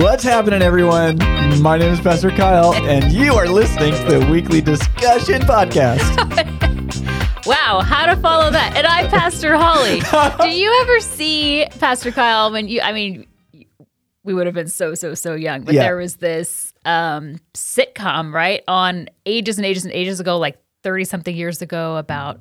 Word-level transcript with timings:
What's 0.00 0.24
happening, 0.24 0.62
everyone? 0.62 1.18
My 1.60 1.76
name 1.78 1.92
is 1.92 2.00
Pastor 2.00 2.30
Kyle, 2.30 2.74
and 2.74 3.12
you 3.12 3.34
are 3.34 3.46
listening 3.46 3.92
to 3.94 4.18
the 4.18 4.26
Weekly 4.30 4.60
Discussion 4.60 5.42
Podcast. 5.42 6.00
Wow, 7.46 7.82
how 7.84 8.06
to 8.06 8.16
follow 8.16 8.50
that? 8.50 8.74
And 8.74 8.86
I'm 8.86 9.06
Pastor 9.10 9.54
Holly. 9.58 10.00
Do 10.50 10.58
you 10.58 10.80
ever 10.80 10.98
see 11.00 11.66
Pastor 11.78 12.10
Kyle 12.10 12.50
when 12.50 12.68
you? 12.68 12.80
I 12.80 12.92
mean, 12.92 13.26
we 14.22 14.32
would 14.32 14.46
have 14.46 14.54
been 14.54 14.68
so 14.68 14.94
so 14.94 15.12
so 15.12 15.34
young, 15.34 15.60
but 15.60 15.74
Yeah. 15.74 15.82
there 15.82 15.96
was 15.96 16.16
this 16.16 16.72
um, 16.86 17.36
sitcom 17.52 18.32
right 18.32 18.62
on 18.66 19.08
ages 19.26 19.58
and 19.58 19.66
ages 19.66 19.84
and 19.84 19.92
ages 19.92 20.20
ago, 20.20 20.38
like 20.38 20.56
thirty 20.82 21.04
something 21.04 21.36
years 21.36 21.60
ago, 21.60 21.98
about 21.98 22.40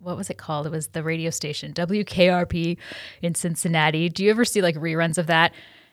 what 0.00 0.16
was 0.16 0.30
it 0.30 0.38
called? 0.38 0.66
It 0.66 0.72
was 0.72 0.88
the 0.88 1.02
radio 1.02 1.30
station 1.30 1.72
WKRP 1.72 2.76
in 3.22 3.34
Cincinnati. 3.34 4.08
Do 4.08 4.24
you 4.24 4.30
ever 4.30 4.44
see 4.44 4.62
like 4.62 4.76
reruns 4.76 5.18
of 5.18 5.26
that? 5.28 5.52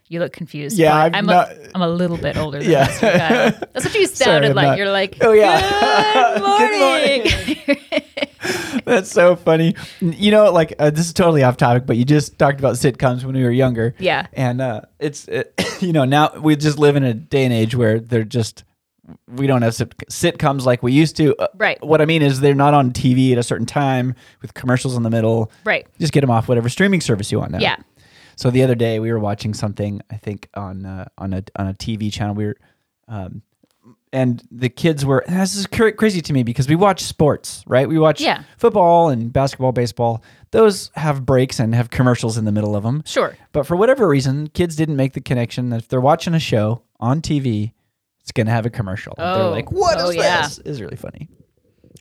You 0.09 0.19
look 0.21 0.31
confused. 0.31 0.77
Yeah, 0.77 0.95
I've 0.95 1.13
I'm 1.13 1.25
not- 1.25 1.51
a, 1.51 1.71
I'm 1.75 1.81
a 1.81 1.89
little 1.89 2.15
bit 2.17 2.37
older 2.37 2.59
than 2.59 2.69
Yeah. 2.71 2.87
That's 3.73 3.83
what 3.85 3.93
you 3.93 4.07
sounded 4.07 4.51
I'm 4.51 4.55
like. 4.55 4.67
not- 4.67 4.77
You're 4.77 4.89
like, 4.91 5.17
Oh, 5.19 5.33
yeah. 5.33 6.37
Good 6.39 7.59
morning. 7.67 7.77
That's 8.85 9.11
so 9.11 9.35
funny. 9.35 9.75
You 9.99 10.31
know, 10.31 10.49
like 10.53 10.73
uh, 10.79 10.89
this 10.91 11.07
is 11.07 11.13
totally 11.13 11.43
off 11.43 11.57
topic, 11.57 11.85
but 11.85 11.97
you 11.97 12.05
just 12.05 12.39
talked 12.39 12.59
about 12.59 12.75
sitcoms 12.75 13.25
when 13.25 13.35
we 13.35 13.43
were 13.43 13.51
younger. 13.51 13.95
Yeah. 13.99 14.27
and 14.31 14.61
uh, 14.61 14.81
it's 14.99 15.27
it, 15.27 15.53
you 15.81 15.91
know 15.91 16.05
now 16.05 16.31
we 16.39 16.55
just 16.55 16.79
live 16.79 16.95
in 16.95 17.03
a 17.03 17.13
day 17.13 17.43
and 17.43 17.53
age 17.53 17.75
where 17.75 17.99
they're 17.99 18.23
just 18.23 18.63
we 19.27 19.47
don't 19.47 19.61
have 19.61 19.73
sitcoms 19.73 20.65
like 20.65 20.83
we 20.83 20.91
used 20.91 21.15
to. 21.17 21.35
Uh, 21.37 21.47
Right. 21.55 21.83
What 21.85 22.01
I 22.01 22.05
mean 22.05 22.21
is 22.21 22.39
they're 22.41 22.53
not 22.53 22.73
on 22.73 22.91
TV 22.91 23.31
at 23.31 23.37
a 23.37 23.43
certain 23.43 23.65
time 23.65 24.15
with 24.41 24.53
commercials 24.53 24.95
in 24.97 25.03
the 25.03 25.09
middle. 25.09 25.51
Right. 25.63 25.87
Just 25.99 26.13
get 26.13 26.21
them 26.21 26.29
off 26.31 26.47
whatever 26.47 26.69
streaming 26.69 27.01
service 27.01 27.31
you 27.31 27.39
want 27.39 27.51
now. 27.51 27.59
Yeah. 27.59 27.77
So 28.35 28.51
the 28.51 28.63
other 28.63 28.75
day 28.75 28.99
we 28.99 29.11
were 29.11 29.19
watching 29.19 29.53
something 29.53 30.01
I 30.11 30.17
think 30.17 30.49
on 30.53 30.85
uh, 30.85 31.07
on 31.17 31.33
a 31.33 31.43
on 31.55 31.67
a 31.67 31.73
TV 31.73 32.11
channel. 32.11 32.35
We 32.35 32.45
were, 32.47 32.57
um, 33.07 33.41
and 34.13 34.41
the 34.51 34.69
kids 34.69 35.05
were. 35.05 35.19
and 35.19 35.39
This 35.41 35.55
is 35.55 35.67
crazy 35.67 36.21
to 36.21 36.33
me 36.33 36.43
because 36.43 36.67
we 36.69 36.75
watch 36.75 37.01
sports, 37.01 37.63
right? 37.67 37.87
We 37.89 37.99
watch 37.99 38.21
Yeah. 38.21 38.43
football 38.57 39.09
and 39.09 39.33
basketball, 39.33 39.71
baseball. 39.73 40.23
Those 40.51 40.91
have 40.95 41.25
breaks 41.25 41.59
and 41.59 41.75
have 41.75 41.89
commercials 41.89 42.37
in 42.37 42.45
the 42.45 42.51
middle 42.51 42.75
of 42.75 42.83
them. 42.83 43.03
Sure. 43.05 43.35
But 43.51 43.65
for 43.67 43.75
whatever 43.75 44.07
reason, 44.07 44.47
kids 44.47 44.75
didn't 44.75 44.95
make 44.95 45.13
the 45.13 45.19
connection 45.21 45.69
that 45.71 45.77
if 45.81 45.87
they're 45.89 45.99
watching 46.01 46.33
a 46.33 46.39
show 46.39 46.83
on 46.99 47.21
TV, 47.21 47.73
it's 48.27 48.33
gonna 48.33 48.51
have 48.51 48.65
a 48.65 48.69
commercial. 48.69 49.13
they're 49.17 49.25
Oh. 49.25 49.51
like, 49.51 49.71
"What 49.71 49.97
oh, 50.01 50.09
is 50.09 50.17
Oh, 50.17 50.21
yeah. 50.21 50.41
this?" 50.41 50.59
Is 50.59 50.81
really 50.81 50.97
funny. 50.97 51.29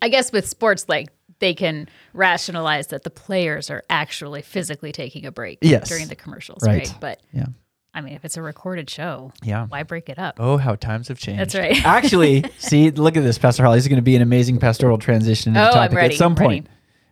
I 0.02 0.08
guess 0.08 0.32
with 0.32 0.48
sports, 0.48 0.86
like 0.88 1.08
they 1.38 1.55
can 1.55 1.88
rationalize 2.14 2.88
that 2.88 3.05
the 3.05 3.10
players 3.10 3.70
are 3.70 3.84
actually 3.88 4.42
physically 4.42 4.91
taking 4.91 5.24
a 5.24 5.30
break 5.30 5.58
Yes. 5.62 5.88
during 5.88 6.08
the 6.08 6.16
commercials, 6.16 6.64
Right. 6.64 6.88
right? 6.88 6.94
But 7.00 7.20
Yeah. 7.32 7.47
I 7.94 8.00
mean, 8.00 8.14
if 8.14 8.24
it's 8.24 8.36
a 8.36 8.42
recorded 8.42 8.91
show, 8.91 9.32
Yeah. 9.44 9.66
why 9.69 9.84
break 9.84 10.08
it 10.08 10.19
up? 10.19 10.36
Oh, 10.41 10.56
how 10.56 10.74
times 10.74 11.06
have 11.08 11.19
changed. 11.20 11.41
That's 11.41 11.54
right. 11.54 11.77
Actually, 11.86 12.44
see, 12.58 12.91
look 12.91 13.16
at 13.16 13.22
this, 13.22 13.38
Pastor 13.38 13.62
Holly. 13.64 13.77
This 13.78 13.84
is 13.84 13.88
going 13.88 13.97
to 13.98 14.02
be 14.02 14.16
an 14.16 14.22
amazing 14.22 14.58
pastoral 14.58 14.98
transition 14.98 15.56
into 15.56 15.69
Oh, 15.70 15.72
topic 15.72 15.97
ready, 15.97 16.14
at 16.14 16.19
some 16.19 16.34
point, 16.34 16.66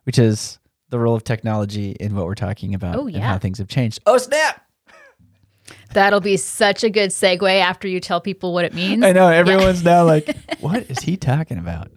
which 0.05 0.19
is 0.19 0.59
the 0.91 0.99
role 0.99 1.15
of 1.15 1.23
technology 1.25 1.93
in 2.01 2.15
what 2.17 2.27
we're 2.27 2.35
talking 2.35 2.75
about 2.75 2.97
Oh, 2.97 3.07
and 3.07 3.17
how 3.19 3.39
things 3.39 3.59
have 3.59 3.69
changed. 3.69 4.01
Oh, 4.07 4.19
snap! 4.19 4.63
That'll 5.95 6.21
be 6.21 6.37
such 6.37 6.85
a 6.85 6.91
good 6.91 7.11
segue 7.11 7.61
after 7.61 7.89
you 7.89 8.01
tell 8.01 8.21
people 8.21 8.53
what 8.53 8.65
it 8.65 8.75
means. 8.75 9.03
I 9.03 9.13
know 9.13 9.29
everyone's 9.29 9.85
now 9.85 10.05
like, 10.05 10.37
what 10.61 10.91
is 10.91 10.99
he 10.99 11.17
talking 11.17 11.59
about? 11.59 11.91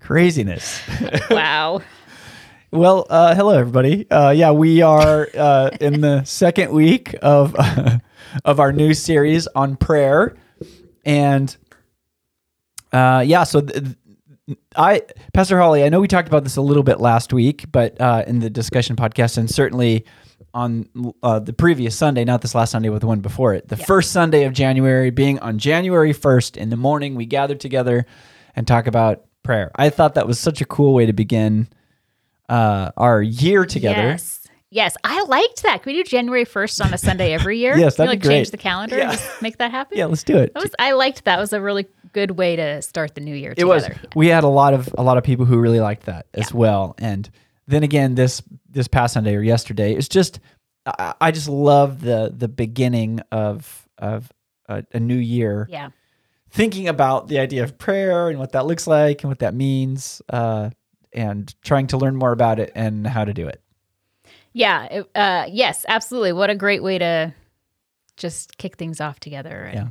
Craziness. 0.00 0.80
wow. 1.30 1.82
Well, 2.70 3.06
uh, 3.10 3.34
hello 3.34 3.58
everybody. 3.58 4.10
Uh, 4.10 4.30
yeah, 4.30 4.50
we 4.50 4.80
are 4.80 5.28
uh, 5.36 5.70
in 5.78 6.00
the 6.00 6.24
second 6.24 6.72
week 6.72 7.14
of 7.20 7.54
of 8.44 8.60
our 8.60 8.72
new 8.72 8.94
series 8.94 9.46
on 9.48 9.76
prayer, 9.76 10.34
and 11.04 11.54
uh, 12.92 13.22
yeah, 13.26 13.44
so 13.44 13.60
th- 13.60 13.94
I, 14.74 15.02
Pastor 15.34 15.60
Holly, 15.60 15.84
I 15.84 15.90
know 15.90 16.00
we 16.00 16.08
talked 16.08 16.28
about 16.28 16.44
this 16.44 16.56
a 16.56 16.62
little 16.62 16.82
bit 16.82 16.98
last 16.98 17.34
week, 17.34 17.70
but 17.70 18.00
uh, 18.00 18.24
in 18.26 18.38
the 18.38 18.48
discussion 18.48 18.96
podcast, 18.96 19.36
and 19.36 19.50
certainly 19.50 20.06
on 20.54 20.88
uh, 21.22 21.38
the 21.38 21.52
previous 21.52 21.96
Sunday, 21.96 22.24
not 22.24 22.42
this 22.42 22.54
last 22.54 22.70
Sunday, 22.72 22.88
but 22.88 23.00
the 23.00 23.06
one 23.06 23.20
before 23.20 23.54
it, 23.54 23.68
the 23.68 23.76
first 23.76 24.12
Sunday 24.12 24.44
of 24.44 24.52
January, 24.52 25.10
being 25.10 25.38
on 25.38 25.58
January 25.58 26.12
first 26.12 26.56
in 26.56 26.68
the 26.70 26.76
morning, 26.76 27.14
we 27.14 27.24
gathered 27.26 27.60
together 27.60 28.04
and 28.54 28.66
talk 28.66 28.86
about 28.86 29.24
prayer. 29.42 29.70
I 29.74 29.88
thought 29.90 30.14
that 30.14 30.26
was 30.26 30.38
such 30.38 30.60
a 30.60 30.64
cool 30.64 30.92
way 30.94 31.06
to 31.06 31.12
begin 31.12 31.68
uh, 32.48 32.90
our 32.96 33.22
year 33.22 33.64
together. 33.64 34.02
Yes. 34.02 34.38
Yes, 34.74 34.96
I 35.04 35.22
liked 35.24 35.64
that. 35.64 35.82
Can 35.82 35.92
we 35.92 36.02
do 36.02 36.08
January 36.08 36.46
first 36.46 36.80
on 36.80 36.94
a 36.94 36.98
Sunday 36.98 37.34
every 37.34 37.58
year? 37.58 37.76
Yes, 37.78 37.96
that'd 37.96 38.08
like 38.08 38.20
be 38.22 38.28
great. 38.28 38.34
change 38.36 38.50
the 38.52 38.56
calendar 38.56 38.96
Yeah. 38.96 39.10
and 39.10 39.18
just 39.18 39.42
make 39.42 39.58
that 39.58 39.70
happen. 39.70 39.98
Yeah, 39.98 40.06
let's 40.06 40.22
do 40.24 40.38
it. 40.38 40.54
That 40.54 40.62
was, 40.62 40.74
I 40.78 40.92
liked 40.92 41.24
that. 41.24 41.36
It 41.36 41.40
was 41.40 41.52
a 41.52 41.60
really 41.60 41.86
good 42.14 42.32
way 42.32 42.56
to 42.56 42.80
start 42.80 43.14
the 43.14 43.20
new 43.20 43.34
year 43.34 43.52
it 43.54 43.64
was. 43.66 43.84
together. 43.84 44.08
We 44.14 44.28
had 44.28 44.44
a 44.44 44.48
lot 44.48 44.72
of 44.72 44.88
a 44.96 45.02
lot 45.02 45.18
of 45.18 45.24
people 45.24 45.44
who 45.44 45.58
really 45.58 45.80
liked 45.80 46.06
that 46.06 46.26
as 46.32 46.54
well. 46.54 46.94
And 46.96 47.28
then 47.68 47.82
again, 47.82 48.14
this 48.14 48.42
this 48.72 48.88
past 48.88 49.14
Sunday 49.14 49.34
or 49.36 49.42
yesterday, 49.42 49.94
it's 49.94 50.08
just 50.08 50.40
I, 50.86 51.14
I 51.20 51.30
just 51.30 51.48
love 51.48 52.00
the 52.00 52.32
the 52.36 52.48
beginning 52.48 53.20
of 53.30 53.88
of 53.98 54.30
a, 54.68 54.84
a 54.92 55.00
new 55.00 55.16
year. 55.16 55.66
Yeah. 55.70 55.90
Thinking 56.50 56.88
about 56.88 57.28
the 57.28 57.38
idea 57.38 57.62
of 57.62 57.78
prayer 57.78 58.28
and 58.28 58.38
what 58.38 58.52
that 58.52 58.66
looks 58.66 58.86
like 58.86 59.22
and 59.22 59.30
what 59.30 59.38
that 59.38 59.54
means, 59.54 60.20
uh, 60.28 60.70
and 61.12 61.54
trying 61.62 61.86
to 61.88 61.96
learn 61.96 62.14
more 62.16 62.32
about 62.32 62.58
it 62.58 62.72
and 62.74 63.06
how 63.06 63.24
to 63.24 63.32
do 63.32 63.48
it. 63.48 63.62
Yeah. 64.52 64.84
it- 64.84 65.10
uh, 65.14 65.46
yes, 65.50 65.86
absolutely. 65.88 66.32
What 66.32 66.50
a 66.50 66.54
great 66.54 66.82
way 66.82 66.98
to 66.98 67.32
just 68.18 68.58
kick 68.58 68.76
things 68.76 69.00
off 69.00 69.18
together. 69.18 69.70
Yeah. 69.72 69.88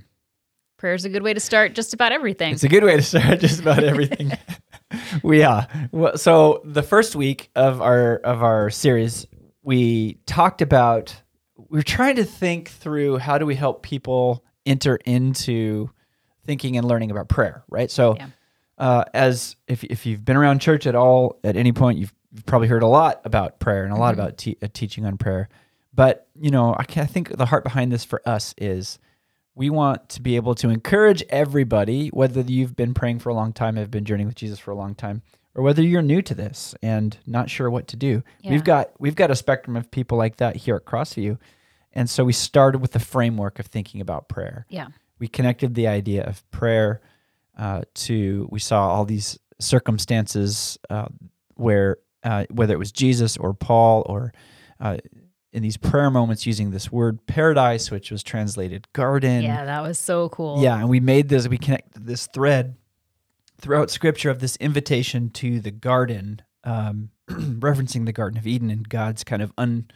Prayer's 0.78 1.04
a 1.06 1.10
good 1.10 1.24
way 1.24 1.34
to 1.34 1.40
start 1.40 1.74
just 1.74 1.94
about 1.94 2.12
everything. 2.12 2.54
It's 2.54 2.64
a 2.64 2.70
good 2.70 2.84
way 2.84 2.96
to 2.96 3.02
start 3.02 3.40
just 3.40 3.60
about 3.60 3.84
everything. 3.84 4.32
we 5.24 5.44
are. 5.44 5.68
Well, 5.92 6.18
so 6.18 6.62
the 6.64 6.84
first 6.84 7.16
week 7.16 7.50
of 7.56 7.82
our 7.82 8.16
of 8.18 8.44
our 8.44 8.70
series, 8.70 9.26
we 9.64 10.16
talked 10.26 10.62
about 10.62 11.16
we 11.70 11.78
were 11.80 11.84
trying 11.84 12.16
to 12.18 12.26
think 12.26 12.70
through 12.70 13.18
how 13.18 13.38
do 13.38 13.46
we 13.46 13.56
help 13.56 13.82
people 13.84 14.44
enter 14.66 14.98
into 15.06 15.90
thinking 16.46 16.76
and 16.78 16.88
learning 16.88 17.12
about 17.12 17.30
prayer, 17.30 17.64
right? 17.70 17.90
So 17.90 18.16
Yeah. 18.18 18.28
uh, 18.78 19.04
as 19.14 19.56
if 19.68 19.84
if 19.84 20.06
you've 20.06 20.26
been 20.26 20.36
around 20.38 20.60
church 20.60 20.86
at 20.88 20.96
all 20.96 21.40
at 21.44 21.56
any 21.56 21.72
point, 21.72 21.98
you've, 22.00 22.14
you've 22.34 22.46
probably 22.46 22.68
heard 22.68 22.84
a 22.84 22.88
lot 22.88 23.22
about 23.26 23.60
prayer 23.60 23.84
and 23.84 23.94
a 23.94 23.98
lot 23.98 24.14
about 24.14 24.38
te- 24.38 24.58
uh, 24.62 24.68
teaching 24.74 25.06
on 25.06 25.18
prayer. 25.18 25.50
But 25.94 26.28
you 26.40 26.52
know, 26.52 26.74
I, 26.74 26.82
I 26.98 27.06
think 27.06 27.30
the 27.38 27.46
heart 27.46 27.64
behind 27.64 27.92
this 27.92 28.04
for 28.04 28.22
us 28.28 28.54
is 28.58 28.98
we 29.56 29.70
want 29.70 30.10
to 30.10 30.22
be 30.22 30.36
able 30.36 30.56
to 30.56 30.70
encourage 30.70 31.24
everybody, 31.30 32.08
whether 32.10 32.42
you've 32.42 32.76
been 32.76 32.94
praying 32.94 33.20
for 33.20 33.30
a 33.30 33.34
long 33.34 33.54
time, 33.54 33.76
have 33.76 33.92
been 33.92 34.06
journeying 34.06 34.28
with 34.28 34.36
Jesus 34.36 34.60
for 34.60 34.72
a 34.72 34.76
long 34.76 34.96
time, 34.96 35.22
or 35.56 35.64
whether 35.64 35.82
you're 35.82 36.02
new 36.02 36.22
to 36.22 36.34
this 36.34 36.74
and 36.82 37.18
not 37.26 37.50
sure 37.50 37.70
what 37.70 37.88
to 37.90 37.98
do. 37.98 38.24
Yeah. 38.42 38.52
We've 38.52 38.64
got 38.64 38.92
we've 39.00 39.16
got 39.16 39.32
a 39.32 39.36
spectrum 39.36 39.76
of 39.76 39.92
people 39.92 40.18
like 40.18 40.38
that 40.38 40.56
here 40.56 40.76
at 40.76 40.86
Crossview, 40.86 41.38
and 41.94 42.10
so 42.10 42.24
we 42.24 42.34
started 42.34 42.80
with 42.80 42.92
the 42.94 43.00
framework 43.00 43.60
of 43.60 43.68
thinking 43.68 44.02
about 44.02 44.30
prayer 44.30 44.66
yeah. 44.70 44.88
we 45.20 45.28
connected 45.28 45.76
the 45.76 45.88
idea 45.88 46.24
of 46.24 46.50
prayer 46.52 47.02
uh, 47.58 47.82
to 47.94 48.48
we 48.52 48.60
saw 48.60 48.88
all 48.88 49.06
these 49.06 49.38
circumstances 49.60 50.78
uh, 50.90 51.08
where 51.56 51.98
uh, 52.24 52.46
whether 52.50 52.74
it 52.74 52.80
was 52.80 52.92
Jesus 52.92 53.38
or 53.38 53.54
Paul 53.54 54.04
or 54.06 54.34
uh, 54.80 54.98
in 55.54 55.62
these 55.64 55.78
prayer 55.78 56.10
moments 56.10 56.46
using 56.46 56.72
this 56.72 56.92
word 56.92 57.26
paradise, 57.28 57.92
which 57.92 58.10
was 58.12 58.24
translated 58.24 58.88
garden. 58.94 59.42
Yeah, 59.42 59.66
that 59.66 59.82
was 59.84 60.00
so 60.00 60.30
cool. 60.30 60.62
Yeah, 60.62 60.78
and 60.78 60.90
we 60.90 61.00
made 61.00 61.30
this. 61.30 61.48
We 61.48 61.58
connected 61.58 62.06
this 62.06 62.28
thread 62.28 62.76
throughout 63.60 63.90
Scripture 63.92 64.30
of 64.30 64.40
this 64.40 64.56
invitation 64.58 65.30
to 65.32 65.60
the 65.60 65.72
garden, 65.72 66.42
um, 66.64 67.10
referencing 67.30 68.06
the 68.06 68.14
Garden 68.14 68.38
of 68.40 68.48
Eden 68.48 68.70
and 68.70 68.88
God's 68.88 69.24
kind 69.24 69.42
of 69.42 69.52
un, 69.58 69.90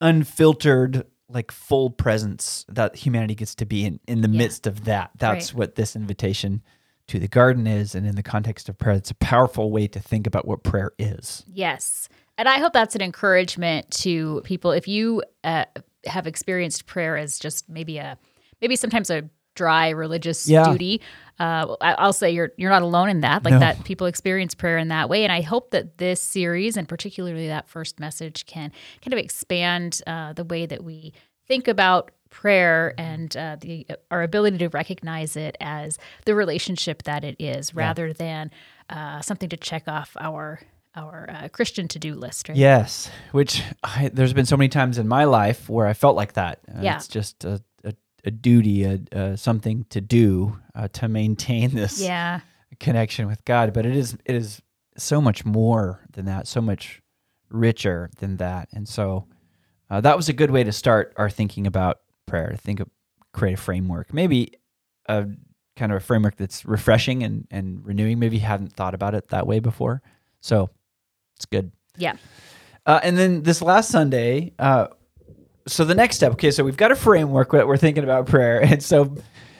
unfiltered, 0.00 1.04
like 1.28 1.50
full 1.50 1.90
presence 1.90 2.64
that 2.68 2.96
humanity 2.96 3.34
gets 3.34 3.54
to 3.56 3.64
be 3.66 3.84
in 3.84 4.00
in 4.06 4.20
the 4.20 4.28
Yeah. 4.28 4.38
midst 4.38 4.66
of 4.66 4.84
that. 4.84 5.10
That's 5.18 5.52
Right. 5.52 5.58
what 5.58 5.74
this 5.76 5.96
invitation 5.96 6.62
to 7.06 7.18
the 7.18 7.28
garden 7.28 7.66
is, 7.66 7.94
and 7.94 8.06
in 8.06 8.14
the 8.16 8.22
context 8.22 8.68
of 8.68 8.78
prayer, 8.78 8.96
it's 8.96 9.10
a 9.10 9.14
powerful 9.16 9.70
way 9.70 9.86
to 9.88 10.00
think 10.00 10.26
about 10.26 10.46
what 10.46 10.62
prayer 10.62 10.92
is. 10.98 11.44
Yes. 11.52 12.08
And 12.36 12.48
I 12.48 12.58
hope 12.58 12.72
that's 12.72 12.94
an 12.94 13.02
encouragement 13.02 13.90
to 14.02 14.40
people. 14.44 14.72
If 14.72 14.88
you 14.88 15.22
uh, 15.44 15.64
have 16.06 16.26
experienced 16.26 16.86
prayer 16.86 17.16
as 17.16 17.38
just 17.38 17.68
maybe 17.68 17.98
a, 17.98 18.18
maybe 18.60 18.76
sometimes 18.76 19.08
a 19.10 19.28
dry 19.54 19.90
religious 19.90 20.48
Yeah. 20.48 20.64
duty, 20.72 21.00
uh, 21.38 21.76
I'll 21.80 22.12
say 22.12 22.32
you're 22.32 22.50
you're 22.56 22.70
not 22.70 22.82
alone 22.82 23.08
in 23.08 23.20
that. 23.20 23.44
Like 23.44 23.52
No. 23.52 23.60
that, 23.60 23.84
people 23.84 24.08
experience 24.08 24.52
prayer 24.54 24.78
in 24.78 24.88
that 24.88 25.08
way. 25.08 25.22
And 25.22 25.32
I 25.32 25.42
hope 25.42 25.70
that 25.70 25.98
this 25.98 26.20
series, 26.20 26.76
and 26.76 26.88
particularly 26.88 27.46
that 27.48 27.68
first 27.68 28.00
message, 28.00 28.46
can 28.46 28.72
kind 29.00 29.12
of 29.12 29.18
expand 29.20 30.00
uh, 30.06 30.32
the 30.32 30.44
way 30.44 30.66
that 30.66 30.82
we 30.82 31.12
think 31.46 31.68
about 31.68 32.10
prayer 32.30 32.94
and 32.98 33.36
uh, 33.36 33.56
the 33.60 33.86
our 34.10 34.22
ability 34.24 34.58
to 34.58 34.68
recognize 34.70 35.36
it 35.36 35.56
as 35.60 35.98
the 36.24 36.34
relationship 36.34 37.04
that 37.04 37.22
it 37.22 37.36
is, 37.38 37.74
rather 37.76 38.12
than 38.12 38.50
uh, 38.90 39.20
something 39.20 39.48
to 39.48 39.56
check 39.56 39.84
off 39.86 40.16
our 40.18 40.60
our 40.96 41.28
uh, 41.30 41.48
Christian 41.48 41.88
to 41.88 41.98
do 41.98 42.14
list, 42.14 42.48
right? 42.48 42.56
Yes, 42.56 43.10
which 43.32 43.62
I, 43.82 44.10
there's 44.12 44.32
been 44.32 44.46
so 44.46 44.56
many 44.56 44.68
times 44.68 44.98
in 44.98 45.08
my 45.08 45.24
life 45.24 45.68
where 45.68 45.86
I 45.86 45.92
felt 45.94 46.16
like 46.16 46.34
that. 46.34 46.60
Uh, 46.68 46.80
Yeah. 46.82 46.96
It's 46.96 47.08
just 47.08 47.44
a, 47.44 47.60
a, 47.84 47.94
a 48.24 48.30
duty, 48.30 48.84
a, 48.84 49.00
uh, 49.12 49.36
something 49.36 49.84
to 49.90 50.00
do 50.00 50.58
uh, 50.74 50.88
to 50.94 51.08
maintain 51.08 51.74
this 51.74 52.00
Yeah. 52.00 52.40
connection 52.80 53.26
with 53.26 53.44
God. 53.44 53.72
But 53.72 53.86
it 53.86 53.96
is 53.96 54.16
it 54.24 54.34
is 54.34 54.62
so 54.96 55.20
much 55.20 55.44
more 55.44 56.00
than 56.12 56.26
that, 56.26 56.46
so 56.46 56.60
much 56.60 57.02
richer 57.50 58.10
than 58.18 58.36
that. 58.38 58.68
And 58.72 58.88
so 58.88 59.26
uh, 59.90 60.00
that 60.00 60.16
was 60.16 60.28
a 60.28 60.32
good 60.32 60.50
way 60.50 60.64
to 60.64 60.72
start 60.72 61.12
our 61.16 61.28
thinking 61.30 61.66
about 61.66 62.00
prayer. 62.26 62.50
To 62.50 62.56
think 62.56 62.80
of 62.80 62.88
create 63.32 63.54
a 63.54 63.56
framework, 63.60 64.12
maybe 64.14 64.52
a 65.08 65.26
kind 65.76 65.90
of 65.90 65.96
a 65.96 66.00
framework 66.00 66.36
that's 66.36 66.64
refreshing 66.64 67.22
and 67.24 67.46
and 67.50 67.84
renewing. 67.84 68.18
Maybe 68.20 68.36
you 68.36 68.42
hadn't 68.42 68.72
thought 68.74 68.94
about 68.94 69.14
it 69.14 69.28
that 69.28 69.46
way 69.46 69.58
before. 69.58 70.00
So 70.40 70.70
it's 71.44 71.50
good. 71.50 71.72
Yeah. 71.96 72.16
Uh, 72.86 73.00
and 73.02 73.16
then 73.16 73.42
this 73.42 73.62
last 73.62 73.90
Sunday, 73.90 74.52
uh, 74.58 74.88
so 75.66 75.84
the 75.84 75.94
next 75.94 76.16
step. 76.16 76.32
Okay, 76.32 76.50
so 76.50 76.64
we've 76.64 76.76
got 76.76 76.92
a 76.92 76.96
framework 76.96 77.52
that 77.52 77.66
we're 77.66 77.76
thinking 77.76 78.04
about 78.04 78.26
prayer, 78.26 78.60
and 78.64 78.82
so 78.82 79.16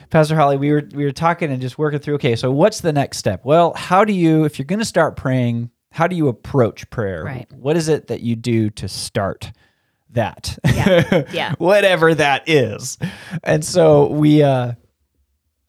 Pastor 0.09 0.35
Holly, 0.35 0.57
we 0.57 0.71
were 0.71 0.87
we 0.93 1.03
were 1.03 1.11
talking 1.11 1.51
and 1.51 1.61
just 1.61 1.77
working 1.77 1.99
through. 1.99 2.15
Okay, 2.15 2.35
so 2.35 2.51
what's 2.51 2.81
the 2.81 2.93
next 2.93 3.17
step? 3.17 3.43
Well, 3.43 3.73
how 3.73 4.05
do 4.05 4.13
you, 4.13 4.45
if 4.45 4.59
you're 4.59 4.65
going 4.65 4.79
to 4.79 4.85
start 4.85 5.15
praying, 5.15 5.71
how 5.91 6.07
do 6.07 6.15
you 6.15 6.27
approach 6.27 6.89
prayer? 6.89 7.23
Right. 7.23 7.51
What 7.53 7.75
is 7.77 7.87
it 7.87 8.07
that 8.07 8.21
you 8.21 8.35
do 8.35 8.69
to 8.71 8.87
start 8.87 9.51
that? 10.11 10.57
Yeah. 10.65 11.23
Yeah. 11.31 11.55
Whatever 11.57 12.13
that 12.15 12.47
is. 12.47 12.97
And 13.43 13.65
so 13.65 14.07
we 14.07 14.43
uh 14.43 14.73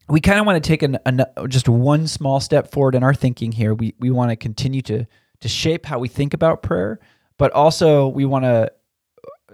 we 0.09 0.21
kind 0.21 0.39
of 0.39 0.47
want 0.47 0.63
to 0.63 0.67
take 0.69 0.83
an, 0.83 0.99
an 1.07 1.25
just 1.49 1.69
one 1.69 2.07
small 2.07 2.41
step 2.41 2.71
forward 2.71 2.95
in 2.95 3.03
our 3.03 3.15
thinking 3.15 3.53
here. 3.53 3.75
We 3.75 3.95
we 3.99 4.11
want 4.11 4.31
to 4.31 4.37
continue 4.37 4.83
to 4.83 5.07
to 5.41 5.49
shape 5.49 5.87
how 5.87 5.99
we 5.99 6.09
think 6.09 6.35
about 6.35 6.63
prayer, 6.63 6.99
but 7.39 7.53
also 7.53 8.09
we 8.09 8.25
want 8.25 8.45
to 8.45 8.71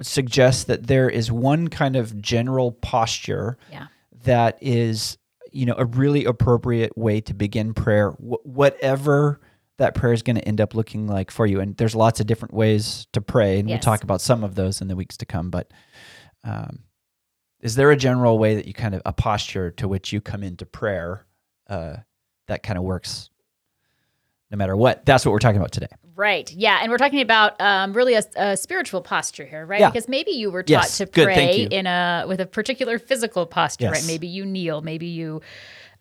suggest 0.01 0.67
that 0.69 0.87
there 0.87 1.09
is 1.09 1.31
one 1.31 1.69
kind 1.69 1.97
of 1.97 2.21
general 2.21 2.73
posture 2.73 3.59
Yeah. 3.71 3.87
that 4.25 4.59
is 4.61 5.19
you 5.53 5.67
know 5.67 5.75
a 5.77 5.85
really 5.85 6.25
appropriate 6.25 6.97
way 6.97 7.21
to 7.21 7.35
begin 7.35 7.75
prayer 7.75 8.11
wh- 8.13 8.45
whatever 8.47 9.39
that 9.77 9.95
prayer 9.95 10.15
is 10.15 10.23
going 10.23 10.37
to 10.37 10.49
end 10.49 10.63
up 10.63 10.75
looking 10.75 11.07
like 11.07 11.31
for 11.31 11.45
you 11.47 11.61
and 11.61 11.77
there's 11.77 11.95
lots 11.95 12.21
of 12.21 12.27
different 12.27 12.55
ways 12.55 13.07
to 13.13 13.21
pray 13.21 13.59
and 13.59 13.69
we'll 13.69 13.75
talk 13.83 14.03
about 14.03 14.23
some 14.23 14.45
of 14.45 14.55
those 14.55 14.81
in 14.81 14.89
the 14.89 14.97
weeks 14.97 15.19
to 15.19 15.27
come 15.27 15.51
but 15.51 15.71
um, 16.45 16.79
is 17.61 17.75
there 17.75 17.91
a 17.91 17.97
general 17.97 18.39
way 18.39 18.55
that 18.55 18.67
you 18.67 18.73
kind 18.73 18.95
of 18.95 19.03
a 19.05 19.13
posture 19.13 19.71
to 19.73 19.87
which 19.87 20.11
you 20.11 20.23
come 20.23 20.43
into 20.43 20.65
prayer 20.65 21.27
uh, 21.69 21.97
that 22.49 22.63
kind 22.63 22.79
of 22.79 22.85
works 22.85 23.29
no 24.53 24.59
matter 24.59 24.77
what 24.77 25.05
that's 25.07 25.25
what 25.27 25.33
we're 25.33 25.39
talking 25.41 25.57
about 25.59 25.73
today 25.73 25.89
Right. 26.15 26.53
Yeah. 26.53 26.79
And 26.83 26.93
we're 26.93 26.99
talking 26.99 27.23
about 27.23 27.59
um, 27.59 27.95
really 27.95 28.15
a, 28.15 28.23
a 28.37 28.57
spiritual 28.57 29.01
posture 29.01 29.47
here, 29.47 29.65
right? 29.65 29.81
Yeah. 29.81 29.89
Because 29.91 30.09
maybe 30.09 30.33
you 30.33 30.51
were 30.51 30.63
taught 30.63 30.71
Yes. 30.71 30.99
to 30.99 31.07
Good. 31.07 31.25
Pray 31.25 31.61
you. 31.63 31.69
in 31.71 31.87
a 31.87 32.27
with 32.29 32.39
a 32.39 32.45
particular 32.45 32.99
physical 32.99 33.47
posture, 33.47 33.87
Yes. 33.87 33.93
right? 33.95 34.07
Maybe 34.07 34.27
you 34.29 34.45
kneel, 34.45 34.83
maybe 34.83 35.07
you 35.07 35.41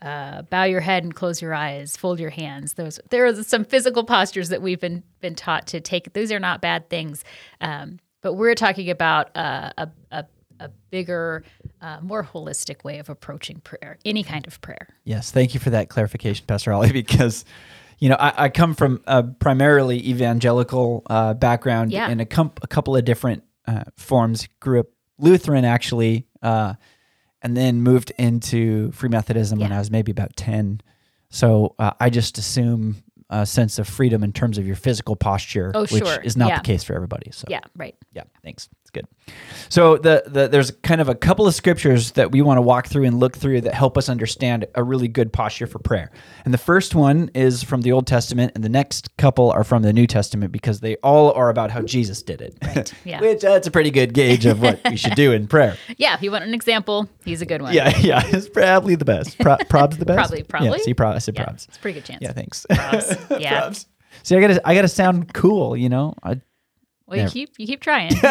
uh, 0.02 0.42
bow 0.44 0.66
your 0.66 0.82
head 0.82 1.04
and 1.06 1.16
close 1.16 1.42
your 1.42 1.54
eyes, 1.54 1.96
fold 1.96 2.20
your 2.20 2.30
hands. 2.30 2.74
Those 2.74 3.00
there 3.10 3.26
are 3.26 3.42
some 3.42 3.64
physical 3.64 4.04
postures 4.04 4.50
that 4.50 4.62
we've 4.62 4.82
been 4.82 5.02
been 5.22 5.34
taught 5.34 5.66
to 5.68 5.80
take. 5.80 6.12
Those 6.12 6.30
are 6.34 6.40
not 6.40 6.60
bad 6.62 6.90
things, 6.90 7.24
um, 7.62 7.98
but 8.22 8.34
we're 8.34 8.54
talking 8.54 8.90
about 8.90 9.36
uh, 9.36 9.72
a, 9.78 9.90
a 10.12 10.26
a 10.60 10.70
bigger, 10.92 11.44
uh, 11.82 12.00
more 12.02 12.24
holistic 12.24 12.84
way 12.84 13.00
of 13.00 13.10
approaching 13.10 13.62
prayer, 13.62 13.98
any 14.06 14.24
kind 14.24 14.46
of 14.46 14.62
prayer. 14.62 14.88
Yes, 15.06 15.32
thank 15.32 15.54
you 15.56 15.60
for 15.60 15.72
that 15.72 15.90
clarification, 15.90 16.46
Pastor 16.46 16.72
Holly, 16.74 16.92
because 17.04 17.46
you 18.02 18.10
know 18.10 18.18
I, 18.20 18.46
I 18.46 18.50
come 18.50 18.74
from 18.76 19.02
a 19.08 19.24
primarily 19.24 20.06
evangelical 20.10 21.04
uh, 21.10 21.34
background 21.36 21.92
Yeah. 21.92 22.10
in 22.10 22.20
a, 22.20 22.26
com- 22.26 22.52
a 22.62 22.68
couple 22.68 22.98
of 22.98 23.06
different 23.06 23.44
uh, 23.68 23.84
forms. 23.96 24.48
Grew 24.60 24.82
up 24.82 24.88
Lutheran 25.18 25.64
actually, 25.64 26.28
uh, 26.42 26.74
and 27.42 27.56
then 27.56 27.82
moved 27.82 28.12
into 28.18 28.92
Free 28.92 29.10
Methodism 29.10 29.60
when 29.60 29.72
I 29.72 29.80
was 29.80 29.90
maybe 29.90 30.12
about 30.12 30.36
ten. 30.36 30.82
So 31.30 31.76
uh, 31.80 31.92
I 32.00 32.10
just 32.10 32.38
assume 32.38 32.98
a 33.30 33.46
sense 33.46 33.80
of 33.80 33.88
freedom 33.88 34.24
in 34.24 34.34
terms 34.34 34.58
of 34.58 34.68
your 34.68 34.76
physical 34.76 35.16
posture, 35.16 35.72
Oh, 35.74 35.82
which 35.86 36.06
sure. 36.06 36.20
is 36.22 36.36
not 36.36 36.50
Yeah. 36.50 36.58
the 36.58 36.64
case 36.64 36.84
for 36.84 36.94
everybody. 36.94 37.32
So 37.32 37.46
Yeah. 37.50 37.62
Right. 37.78 37.96
yeah, 38.14 38.24
thanks. 38.44 38.68
Good. 38.94 39.08
So 39.70 39.96
the, 39.98 40.24
the 40.28 40.48
there's 40.50 40.72
kind 40.84 41.00
of 41.00 41.08
a 41.08 41.16
couple 41.16 41.48
of 41.48 41.56
scriptures 41.56 42.12
that 42.14 42.32
we 42.32 42.42
want 42.42 42.58
to 42.58 42.62
walk 42.62 42.88
through 42.88 43.06
and 43.06 43.20
look 43.22 43.38
through 43.38 43.62
that 43.62 43.74
help 43.74 43.98
us 43.98 44.10
understand 44.10 44.66
a 44.76 44.84
really 44.84 45.08
good 45.08 45.32
posture 45.32 45.66
for 45.68 45.80
prayer. 45.80 46.12
And 46.44 46.54
the 46.54 46.58
first 46.58 46.94
one 46.94 47.32
is 47.34 47.64
from 47.64 47.82
the 47.82 47.94
Old 47.94 48.06
Testament, 48.06 48.52
and 48.56 48.64
the 48.66 48.70
next 48.70 49.16
couple 49.16 49.50
are 49.52 49.64
from 49.64 49.82
the 49.84 49.94
New 49.94 50.08
Testament 50.08 50.52
because 50.52 50.82
they 50.82 50.98
all 50.98 51.32
are 51.34 51.50
about 51.50 51.72
how 51.72 51.82
Jesus 51.84 52.22
did 52.22 52.42
it. 52.42 52.58
Right. 52.62 52.94
Yeah. 53.06 53.22
Which 53.22 53.46
uh, 53.46 53.52
that's 53.54 53.68
a 53.68 53.72
pretty 53.72 53.92
good 53.92 54.14
gauge 54.14 54.46
of 54.46 54.62
what 54.62 54.82
we 54.90 54.98
should 54.98 55.16
do 55.16 55.32
in 55.32 55.48
prayer. 55.48 55.78
Yeah. 55.98 56.16
If 56.16 56.22
you 56.24 56.32
want 56.32 56.44
an 56.44 56.54
example, 56.54 57.08
he's 57.24 57.42
a 57.42 57.46
good 57.46 57.62
one. 57.62 57.74
Yeah, 57.74 57.96
yeah, 58.00 58.22
it's 58.26 58.50
probably 58.50 58.96
the 58.96 59.06
best. 59.06 59.38
Pro- 59.40 59.58
prob's 59.70 59.98
the 59.98 60.06
best. 60.06 60.18
Probably- 60.18 60.44
probably. 60.44 60.70
Yeah, 60.70 60.78
see, 60.84 60.94
pro- 60.94 61.12
I 61.12 61.20
said 61.20 61.36
Yeah, 61.38 61.46
probs. 61.46 61.68
It's 61.68 61.78
a 61.78 61.80
pretty 61.80 62.00
good 62.00 62.06
chance. 62.06 62.20
Yeah, 62.22 62.32
thanks. 62.34 62.66
Probs. 62.70 63.40
Yeah. 63.40 63.62
Probs. 63.70 63.86
See, 64.24 64.36
I 64.36 64.42
gotta, 64.42 64.68
I 64.68 64.76
gotta 64.76 64.88
sound 64.90 65.34
cool, 65.34 65.76
you 65.78 65.88
know. 65.90 66.14
I, 66.24 66.42
Well, 67.12 67.18
you 67.18 67.24
Never. 67.24 67.34
keep 67.34 67.56
you 67.58 67.68
keep 67.68 67.82
trying. 67.82 68.14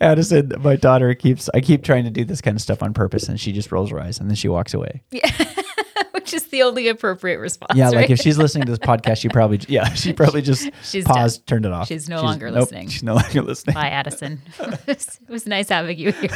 Addison, 0.00 0.52
my 0.60 0.76
daughter 0.76 1.12
keeps 1.14 1.50
I 1.54 1.60
keep 1.60 1.82
trying 1.82 2.04
to 2.04 2.10
do 2.10 2.24
this 2.24 2.40
kind 2.40 2.56
of 2.56 2.60
stuff 2.60 2.84
on 2.84 2.94
purpose 2.94 3.28
and 3.28 3.40
she 3.40 3.50
just 3.50 3.72
rolls 3.72 3.90
her 3.90 4.00
eyes 4.00 4.20
and 4.20 4.30
then 4.30 4.36
she 4.36 4.46
walks 4.46 4.74
away. 4.74 5.02
Yeah. 5.10 5.28
which 6.12 6.32
is 6.32 6.44
the 6.50 6.62
only 6.62 6.86
appropriate 6.86 7.38
response. 7.38 7.76
Yeah, 7.76 7.88
like 7.88 8.10
if 8.10 8.20
she's 8.20 8.38
listening 8.38 8.66
to 8.66 8.70
this 8.70 8.78
podcast, 8.78 9.18
she 9.18 9.28
probably 9.28 9.58
yeah, 9.66 9.92
she 9.94 10.12
probally 10.12 10.40
just 10.40 10.70
She's 10.84 11.04
paused, 11.04 11.44
turned 11.48 11.66
it 11.66 11.72
off. 11.72 11.88
She's 11.88 12.08
no 12.08 12.22
longer 12.22 12.48
nope, 12.48 12.60
listening. 12.60 12.88
She's 12.88 13.02
no 13.02 13.16
longer 13.16 13.42
listening. 13.42 13.74
Bye, 13.74 13.88
Addison. 13.88 14.40
it 14.86 15.18
was 15.28 15.48
nice 15.48 15.68
having 15.68 15.98
you 15.98 16.12
here. 16.12 16.30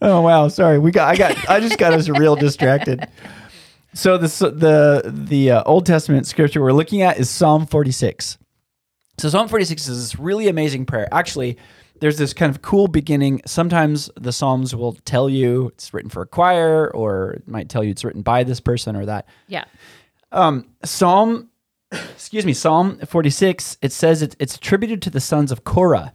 Oh 0.00 0.20
wow, 0.20 0.46
sorry. 0.48 0.78
We 0.78 0.92
got 0.92 1.08
I 1.08 1.16
got 1.16 1.48
I 1.48 1.58
just 1.58 1.78
got 1.78 1.92
us 1.94 2.08
real 2.08 2.36
distracted. 2.36 3.08
So 3.94 4.16
the 4.16 4.26
the 4.50 5.12
the 5.12 5.50
uh, 5.50 5.62
Old 5.64 5.86
Testament 5.86 6.26
scripture 6.26 6.62
we're 6.62 6.72
looking 6.72 7.02
at 7.02 7.18
is 7.18 7.28
Psalm 7.28 7.66
46. 7.66 8.38
So 9.18 9.28
Psalm 9.28 9.48
46 9.48 9.88
is 9.88 9.98
this 9.98 10.18
really 10.18 10.48
amazing 10.48 10.86
prayer. 10.86 11.06
Actually, 11.12 11.58
there's 12.00 12.16
this 12.16 12.32
kind 12.32 12.50
of 12.50 12.62
cool 12.62 12.88
beginning. 12.88 13.42
Sometimes 13.46 14.10
the 14.16 14.32
Psalms 14.32 14.74
will 14.74 14.94
tell 15.04 15.28
you 15.28 15.68
it's 15.68 15.94
written 15.94 16.10
for 16.10 16.22
a 16.22 16.26
choir 16.26 16.90
or 16.90 17.34
it 17.34 17.46
might 17.46 17.68
tell 17.68 17.84
you 17.84 17.90
it's 17.90 18.04
written 18.04 18.22
by 18.22 18.42
this 18.42 18.58
person 18.58 18.96
or 18.96 19.06
that. 19.06 19.28
yeah. 19.46 19.64
Um, 20.32 20.66
Psalm, 20.82 21.50
excuse 21.92 22.44
me, 22.44 22.54
Psalm 22.54 22.98
46, 23.06 23.78
it 23.82 23.92
says 23.92 24.22
it's, 24.22 24.34
it's 24.40 24.56
attributed 24.56 25.02
to 25.02 25.10
the 25.10 25.20
sons 25.20 25.52
of 25.52 25.62
Korah, 25.62 26.12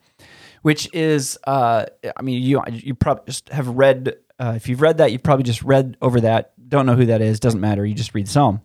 which 0.63 0.93
is, 0.93 1.37
uh, 1.45 1.85
I 2.17 2.21
mean, 2.21 2.41
you, 2.41 2.61
you 2.69 2.95
probably 2.95 3.23
just 3.27 3.47
have 3.49 3.67
read, 3.69 4.15
uh, 4.39 4.53
if 4.55 4.67
you've 4.67 4.81
read 4.81 4.97
that, 4.97 5.11
you've 5.11 5.23
probably 5.23 5.43
just 5.43 5.61
read 5.61 5.95
over 6.01 6.19
that. 6.21 6.53
Don't 6.67 6.85
know 6.85 6.95
who 6.95 7.05
that 7.05 7.21
is, 7.21 7.39
doesn't 7.39 7.61
matter. 7.61 7.85
You 7.85 7.95
just 7.95 8.13
read 8.13 8.27
the 8.27 8.31
Psalm. 8.31 8.61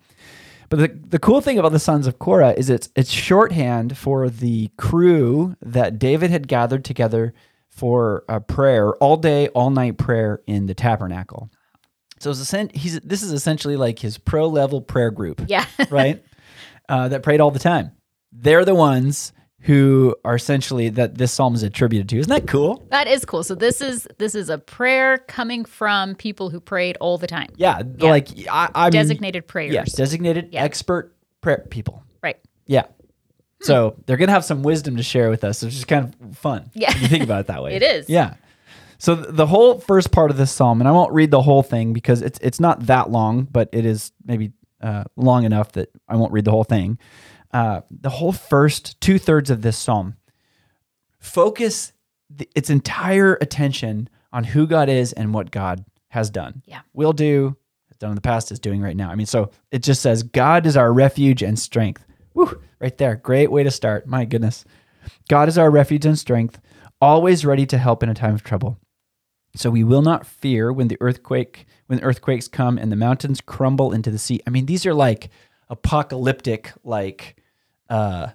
But 0.68 0.78
the, 0.78 0.88
the 1.08 1.18
cool 1.18 1.42
thing 1.42 1.58
about 1.58 1.72
the 1.72 1.78
sons 1.78 2.06
of 2.06 2.18
Korah 2.18 2.54
is 2.56 2.70
it's, 2.70 2.88
it's 2.96 3.10
shorthand 3.10 3.98
for 3.98 4.30
the 4.30 4.70
crew 4.78 5.54
that 5.60 5.98
David 5.98 6.30
had 6.30 6.48
gathered 6.48 6.84
together 6.84 7.34
for 7.68 8.24
a 8.28 8.40
prayer, 8.40 8.94
all 8.94 9.16
day, 9.18 9.48
all 9.48 9.70
night 9.70 9.98
prayer 9.98 10.40
in 10.46 10.66
the 10.66 10.74
tabernacle. 10.74 11.50
So 12.20 12.32
he's, 12.72 13.00
this 13.00 13.22
is 13.22 13.32
essentially 13.32 13.76
like 13.76 13.98
his 13.98 14.16
pro 14.16 14.46
level 14.46 14.80
prayer 14.80 15.10
group 15.10 15.42
Yeah. 15.46 15.66
right? 15.90 16.24
Uh, 16.88 17.08
that 17.08 17.22
prayed 17.22 17.40
all 17.40 17.50
the 17.50 17.58
time. 17.58 17.92
They're 18.32 18.64
the 18.64 18.74
ones 18.74 19.32
who 19.62 20.14
are 20.24 20.34
essentially 20.34 20.88
that 20.88 21.16
this 21.18 21.32
psalm 21.32 21.54
is 21.54 21.62
attributed 21.62 22.08
to. 22.08 22.18
Isn't 22.18 22.30
that 22.30 22.48
cool? 22.48 22.84
that 22.90 23.06
is 23.06 23.24
cool. 23.24 23.44
So 23.44 23.54
this 23.54 23.80
is 23.80 24.08
this 24.18 24.34
is 24.34 24.48
a 24.48 24.58
prayer 24.58 25.18
coming 25.18 25.64
from 25.64 26.14
people 26.16 26.50
who 26.50 26.60
prayed 26.60 26.96
all 27.00 27.16
the 27.18 27.26
time. 27.28 27.48
Yeah, 27.56 27.82
like 27.98 28.28
I, 28.50 28.68
I'm 28.74 28.90
Designated 28.92 29.46
prayers. 29.46 29.72
Yes, 29.72 29.92
designated 29.92 30.48
Yeah. 30.52 30.62
expert 30.64 31.14
prayer 31.40 31.64
people. 31.70 32.02
Right. 32.22 32.38
Yeah. 32.66 32.84
So 33.60 33.94
they're 34.06 34.16
gonna 34.16 34.32
have 34.32 34.44
some 34.44 34.64
wisdom 34.64 34.96
to 34.96 35.02
share 35.04 35.30
with 35.30 35.44
us, 35.44 35.62
which 35.62 35.74
is 35.74 35.84
kind 35.84 36.12
of 36.22 36.36
fun. 36.36 36.70
Yeah. 36.74 36.96
you 36.98 37.06
think 37.06 37.22
about 37.22 37.40
it 37.40 37.46
that 37.46 37.62
way. 37.64 37.74
It 37.74 37.82
is. 37.82 38.08
Yeah. 38.08 38.34
So 38.98 39.14
the 39.14 39.46
whole 39.46 39.78
first 39.78 40.10
part 40.12 40.30
of 40.32 40.36
this 40.36 40.50
psalm, 40.50 40.80
and 40.80 40.88
I 40.88 40.92
won't 40.92 41.12
read 41.12 41.30
the 41.30 41.42
whole 41.42 41.62
thing 41.62 41.92
because 41.92 42.22
it's 42.22 42.38
it's 42.42 42.58
not 42.58 42.86
that 42.86 43.10
long, 43.10 43.44
but 43.44 43.68
it 43.72 43.84
is 43.86 44.10
maybe 44.24 44.52
uh, 44.80 45.04
long 45.16 45.44
enough 45.44 45.72
that 45.72 45.90
I 46.08 46.16
won't 46.16 46.32
read 46.32 46.44
the 46.44 46.50
whole 46.50 46.64
thing. 46.64 46.98
Uh, 47.52 47.82
the 47.90 48.10
whole 48.10 48.32
first 48.32 49.00
two 49.00 49.18
thirds 49.18 49.50
of 49.50 49.62
this 49.62 49.76
psalm 49.76 50.16
focus 51.18 51.92
the, 52.30 52.48
its 52.54 52.70
entire 52.70 53.34
attention 53.40 54.08
on 54.32 54.44
who 54.44 54.66
God 54.66 54.88
is 54.88 55.12
and 55.12 55.34
what 55.34 55.50
God 55.50 55.84
has 56.08 56.30
done. 56.30 56.62
Yeah. 56.66 56.80
Will 56.94 57.12
do, 57.12 57.56
has 57.88 57.96
done 57.98 58.10
in 58.10 58.14
the 58.14 58.22
past, 58.22 58.52
is 58.52 58.58
doing 58.58 58.80
right 58.80 58.96
now. 58.96 59.10
I 59.10 59.14
mean, 59.14 59.26
so 59.26 59.50
it 59.70 59.82
just 59.82 60.02
says, 60.02 60.22
God 60.22 60.66
is 60.66 60.76
our 60.76 60.92
refuge 60.92 61.42
and 61.42 61.58
strength. 61.58 62.04
Woo, 62.34 62.60
right 62.80 62.96
there. 62.96 63.16
Great 63.16 63.50
way 63.50 63.62
to 63.62 63.70
start. 63.70 64.06
My 64.06 64.24
goodness. 64.24 64.64
God 65.28 65.48
is 65.48 65.58
our 65.58 65.70
refuge 65.70 66.06
and 66.06 66.18
strength, 66.18 66.60
always 67.00 67.44
ready 67.44 67.66
to 67.66 67.78
help 67.78 68.02
in 68.02 68.08
a 68.08 68.14
time 68.14 68.34
of 68.34 68.42
trouble. 68.42 68.78
So 69.54 69.68
we 69.68 69.84
will 69.84 70.02
not 70.02 70.26
fear 70.26 70.72
when 70.72 70.88
the 70.88 70.96
earthquake 71.00 71.66
when 71.88 72.00
earthquakes 72.00 72.48
come 72.48 72.78
and 72.78 72.90
the 72.90 72.96
mountains 72.96 73.42
crumble 73.42 73.92
into 73.92 74.10
the 74.10 74.18
sea. 74.18 74.40
I 74.46 74.50
mean, 74.50 74.64
these 74.64 74.86
are 74.86 74.94
like 74.94 75.28
apocalyptic 75.68 76.72
like 76.84 77.36
uh 77.92 78.30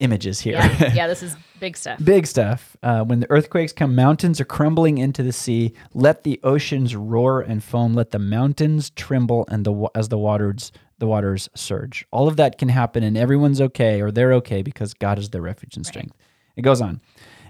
images 0.00 0.40
here. 0.40 0.54
Yeah, 0.54 0.92
yeah, 0.94 1.06
this 1.06 1.22
is 1.22 1.36
big 1.60 1.76
stuff. 1.76 1.98
Big 2.04 2.26
stuff. 2.26 2.76
Uh, 2.82 3.02
when 3.04 3.20
the 3.20 3.30
earthquakes 3.30 3.72
come, 3.72 3.94
mountains 3.94 4.40
are 4.40 4.44
crumbling 4.44 4.98
into 4.98 5.22
the 5.22 5.32
sea. 5.32 5.72
Let 5.94 6.24
the 6.24 6.40
oceans 6.42 6.94
roar 6.96 7.40
and 7.40 7.62
foam. 7.62 7.94
Let 7.94 8.10
the 8.10 8.18
mountains 8.18 8.90
tremble 8.90 9.46
and 9.48 9.64
the 9.64 9.88
as 9.94 10.08
the 10.08 10.18
waters 10.18 10.72
the 10.98 11.06
waters 11.06 11.48
surge. 11.54 12.06
All 12.12 12.28
of 12.28 12.36
that 12.36 12.58
can 12.58 12.68
happen, 12.68 13.02
and 13.02 13.16
everyone's 13.16 13.60
okay 13.60 14.00
or 14.00 14.10
they're 14.10 14.32
okay 14.34 14.62
because 14.62 14.94
God 14.94 15.18
is 15.18 15.30
their 15.30 15.42
refuge 15.42 15.76
and 15.76 15.86
strength. 15.86 16.16
It 16.56 16.62
goes 16.62 16.80
on. 16.80 17.00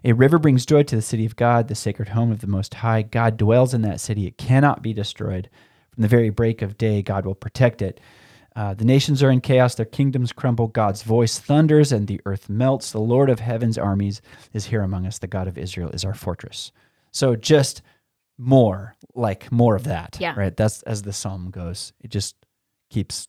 A 0.06 0.12
river 0.12 0.38
brings 0.38 0.66
joy 0.66 0.82
to 0.84 0.96
the 0.96 1.02
city 1.02 1.24
of 1.24 1.36
God, 1.36 1.68
the 1.68 1.74
sacred 1.74 2.08
home 2.08 2.30
of 2.30 2.40
the 2.40 2.46
Most 2.46 2.74
High. 2.74 3.02
God 3.02 3.36
dwells 3.36 3.72
in 3.72 3.82
that 3.82 4.00
city. 4.00 4.26
It 4.26 4.36
cannot 4.36 4.82
be 4.82 4.92
destroyed. 4.92 5.48
From 5.92 6.02
the 6.02 6.08
very 6.08 6.30
break 6.30 6.60
of 6.60 6.76
day, 6.76 7.00
God 7.00 7.24
will 7.24 7.34
protect 7.34 7.80
it. 7.80 8.00
Uh, 8.56 8.72
the 8.72 8.84
nations 8.84 9.22
are 9.22 9.30
in 9.30 9.40
chaos, 9.40 9.74
their 9.74 9.86
kingdoms 9.86 10.32
crumble. 10.32 10.68
God's 10.68 11.02
voice 11.02 11.38
thunders, 11.40 11.90
and 11.90 12.06
the 12.06 12.20
earth 12.24 12.48
melts. 12.48 12.92
The 12.92 13.00
Lord 13.00 13.28
of 13.28 13.40
heaven's 13.40 13.76
armies 13.76 14.22
is 14.52 14.66
here 14.66 14.82
among 14.82 15.06
us. 15.06 15.18
The 15.18 15.26
God 15.26 15.48
of 15.48 15.58
Israel 15.58 15.90
is 15.90 16.04
our 16.04 16.14
fortress. 16.14 16.70
So 17.10 17.34
just 17.34 17.82
more, 18.38 18.94
like 19.14 19.50
more 19.50 19.74
of 19.74 19.84
that. 19.84 20.18
Yeah. 20.20 20.34
Right. 20.36 20.56
That's 20.56 20.82
as 20.82 21.02
the 21.02 21.12
psalm 21.12 21.50
goes. 21.50 21.92
It 22.00 22.10
just 22.10 22.36
keeps 22.90 23.26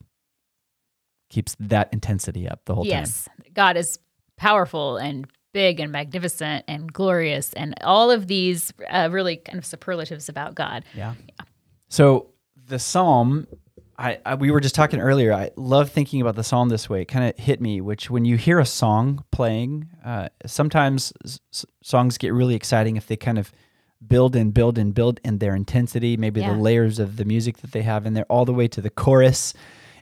keeps 1.30 1.56
that 1.60 1.90
intensity 1.92 2.48
up 2.48 2.62
the 2.66 2.76
whole 2.76 2.84
time. 2.84 2.92
yes, 2.92 3.28
God 3.54 3.78
is 3.78 3.98
powerful 4.38 4.98
and 4.98 5.28
big 5.54 5.80
and 5.80 5.92
magnificent 5.92 6.66
and 6.68 6.92
glorious, 6.94 7.52
and 7.54 7.74
all 7.82 8.12
of 8.12 8.28
these 8.28 8.72
uh, 8.90 9.10
really 9.12 9.38
kind 9.38 9.58
of 9.58 9.66
superlatives 9.66 10.30
about 10.30 10.54
God. 10.54 10.84
Yeah. 10.96 11.16
So 11.88 12.28
the 12.68 12.78
psalm, 12.78 13.48
I, 13.98 14.20
I 14.26 14.36
we 14.36 14.52
were 14.52 14.60
just 14.60 14.76
talking 14.76 15.00
earlier. 15.00 15.34
I 15.34 15.52
love 15.56 15.90
thinking 15.90 16.22
about 16.22 16.36
the 16.36 16.44
psalm 16.44 16.70
this 16.70 16.90
way. 16.90 17.02
It 17.02 17.06
kind 17.06 17.30
of 17.30 17.38
hit 17.38 17.62
me. 17.62 17.80
Which 17.82 18.10
when 18.10 18.26
you 18.26 18.36
hear 18.38 18.60
a 18.60 18.66
song 18.66 19.24
playing, 19.32 19.88
uh, 20.04 20.30
sometimes 20.46 21.14
s- 21.24 21.66
songs 21.82 22.18
get 22.18 22.34
really 22.34 22.56
exciting 22.56 22.98
if 22.98 23.08
they 23.08 23.16
kind 23.16 23.38
of 23.38 23.52
build 24.06 24.36
and 24.36 24.54
build 24.54 24.78
and 24.78 24.94
build 24.94 25.20
in 25.24 25.38
their 25.40 25.56
intensity. 25.56 26.18
Maybe 26.18 26.42
Yeah. 26.42 26.54
the 26.54 26.60
layers 26.60 27.00
of 27.00 27.16
the 27.18 27.26
music 27.26 27.58
that 27.60 27.72
they 27.72 27.82
have 27.84 28.06
in 28.06 28.14
there, 28.14 28.26
all 28.26 28.46
the 28.46 28.54
way 28.54 28.68
to 28.68 28.82
the 28.82 28.90
chorus. 28.90 29.54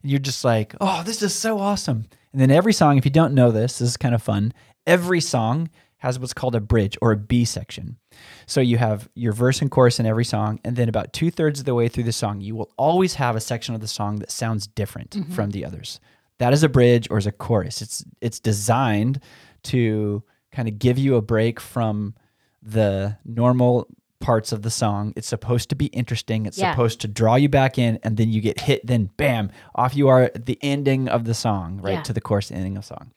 And 0.01 0.09
you're 0.11 0.19
just 0.19 0.43
like, 0.43 0.75
oh, 0.81 1.03
this 1.03 1.21
is 1.21 1.33
so 1.33 1.59
awesome. 1.59 2.05
And 2.33 2.41
then 2.41 2.51
every 2.51 2.73
song, 2.73 2.97
if 2.97 3.05
you 3.05 3.11
don't 3.11 3.33
know 3.35 3.51
this, 3.51 3.77
this 3.79 3.89
is 3.89 3.97
kind 3.97 4.15
of 4.15 4.21
fun. 4.23 4.53
Every 4.87 5.21
song 5.21 5.69
has 6.03 6.19
what's 6.19 6.33
called 6.33 6.53
a 6.53 6.59
bridge 6.59 6.97
or 7.01 7.11
a 7.13 7.17
B 7.17 7.45
section. 7.45 7.97
So 8.45 8.59
you 8.61 8.77
have 8.77 9.09
your 9.15 9.31
verse 9.33 9.61
and 9.61 9.71
chorus 9.71 9.99
in 9.99 10.05
every 10.05 10.25
song, 10.25 10.59
and 10.65 10.75
then 10.75 10.89
about 10.89 11.13
two 11.13 11.31
thirds 11.31 11.59
of 11.61 11.65
the 11.65 11.73
way 11.73 11.87
through 11.87 12.03
the 12.03 12.11
song, 12.11 12.41
you 12.41 12.55
will 12.55 12.69
always 12.77 13.15
have 13.15 13.35
a 13.35 13.39
section 13.39 13.73
of 13.73 13.81
the 13.81 13.87
song 13.87 14.17
that 14.19 14.29
sounds 14.29 14.67
different 14.67 15.15
from 15.33 15.51
the 15.51 15.65
others. 15.65 15.99
That 16.39 16.51
is 16.53 16.61
a 16.61 16.69
bridge 16.69 17.07
or 17.09 17.17
is 17.17 17.25
a 17.25 17.31
chorus. 17.31 17.81
It's 17.81 18.03
it's 18.21 18.39
designed 18.39 19.21
to 19.63 20.23
kind 20.51 20.67
of 20.67 20.77
give 20.77 20.97
you 20.99 21.15
a 21.15 21.21
break 21.21 21.59
from 21.59 22.15
the 22.61 23.17
normal 23.25 23.87
parts 24.19 24.51
of 24.51 24.61
the 24.61 24.69
song. 24.71 25.13
It's 25.15 25.27
supposed 25.27 25.69
to 25.69 25.75
be 25.75 25.85
interesting. 25.87 26.45
It's 26.45 26.57
Yeah. 26.57 26.71
supposed 26.71 26.99
to 27.01 27.07
draw 27.07 27.35
you 27.35 27.49
back 27.49 27.77
in, 27.77 27.97
and 28.03 28.17
then 28.17 28.29
you 28.29 28.41
get 28.41 28.59
hit. 28.59 28.85
Then 28.85 29.09
bam, 29.17 29.51
off 29.75 29.95
you 29.95 30.07
are 30.09 30.23
at 30.23 30.45
the 30.45 30.57
ending 30.61 31.07
of 31.07 31.23
the 31.25 31.33
song, 31.33 31.79
right 31.81 31.93
Yeah. 31.93 32.03
to 32.03 32.13
the 32.13 32.21
chorus, 32.21 32.51
ending 32.51 32.75
of 32.77 32.83
the 32.83 32.87
song. 32.95 33.11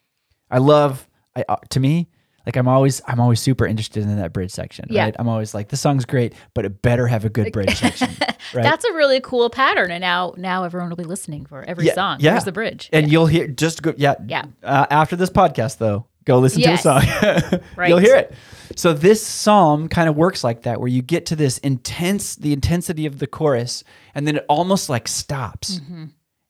I 0.49 0.59
love. 0.59 1.07
I 1.35 1.43
uh, 1.49 1.57
to 1.69 1.79
me, 1.79 2.07
like 2.47 2.55
I'm 2.57 2.67
always 2.67 3.01
I'm 3.05 3.19
always 3.19 3.39
super 3.39 3.67
interested 3.67 4.01
in 4.03 4.17
that 4.17 4.33
bridge 4.33 4.49
section. 4.51 4.85
Yeah. 4.89 5.03
Right. 5.03 5.15
I'm 5.19 5.27
always 5.27 5.53
like, 5.53 5.67
the 5.69 5.77
song's 5.77 6.05
great, 6.05 6.33
but 6.55 6.65
it 6.65 6.81
better 6.81 7.05
have 7.05 7.25
a 7.25 7.29
good 7.29 7.51
bridge 7.53 7.75
section. 7.77 8.09
Right. 8.53 8.63
That's 8.63 8.85
a 8.85 8.93
really 8.93 9.19
cool 9.19 9.49
pattern, 9.49 9.91
and 9.91 9.99
now 9.99 10.33
now 10.37 10.63
everyone 10.63 10.87
will 10.89 10.95
be 10.95 11.03
listening 11.03 11.45
for 11.45 11.63
every 11.63 11.85
Yeah, 11.87 11.95
song. 11.95 12.17
yeah. 12.21 12.31
Here's 12.31 12.45
the 12.45 12.53
bridge. 12.53 12.89
and 12.93 13.11
you'll 13.11 13.25
hear 13.27 13.45
just 13.45 13.81
go 13.83 13.93
yeah 13.97 14.15
Yeah. 14.25 14.45
uh, 14.63 14.85
after 14.89 15.17
this 15.17 15.29
podcast 15.29 15.79
though 15.79 16.07
go 16.23 16.39
listen 16.39 16.61
Yes. 16.61 16.83
to 16.83 16.95
a 16.95 17.01
song 17.01 17.59
Right. 17.75 17.89
you'll 17.89 17.97
hear 17.97 18.15
it 18.15 18.33
so 18.75 18.93
this 18.93 19.21
psalm 19.25 19.89
kind 19.89 20.07
of 20.07 20.15
works 20.15 20.45
like 20.45 20.61
that 20.61 20.79
where 20.79 20.87
you 20.87 21.01
get 21.01 21.25
to 21.27 21.35
this 21.35 21.57
intense 21.57 22.37
the 22.37 22.53
intensity 22.53 23.05
of 23.05 23.19
the 23.19 23.27
chorus 23.27 23.83
and 24.15 24.25
then 24.25 24.37
it 24.37 24.45
almost 24.47 24.89
like 24.89 25.09
stops 25.09 25.79
Mm-hmm. 25.81 26.05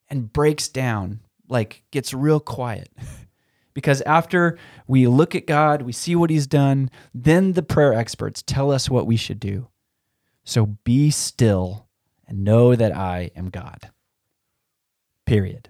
and 0.10 0.32
breaks 0.32 0.68
down 0.68 1.22
like 1.50 1.82
gets 1.92 2.14
real 2.14 2.40
quiet 2.40 2.90
because 3.78 4.02
after 4.02 4.58
we 4.88 5.06
look 5.06 5.36
at 5.36 5.46
god 5.46 5.84
we 5.84 5.92
see 5.92 6.16
what 6.16 6.32
he's 6.32 6.48
done 6.48 6.90
then 7.14 7.54
the 7.54 7.62
prayer 7.62 7.94
experts 7.94 8.42
tell 8.42 8.72
us 8.72 8.90
what 8.90 9.06
we 9.06 9.16
should 9.16 9.40
do 9.40 9.68
so 10.44 10.66
be 10.84 11.12
still 11.12 11.88
and 12.28 12.44
know 12.44 12.76
that 12.76 12.92
i 12.92 13.30
am 13.36 13.50
god 13.52 13.92
period 15.28 15.70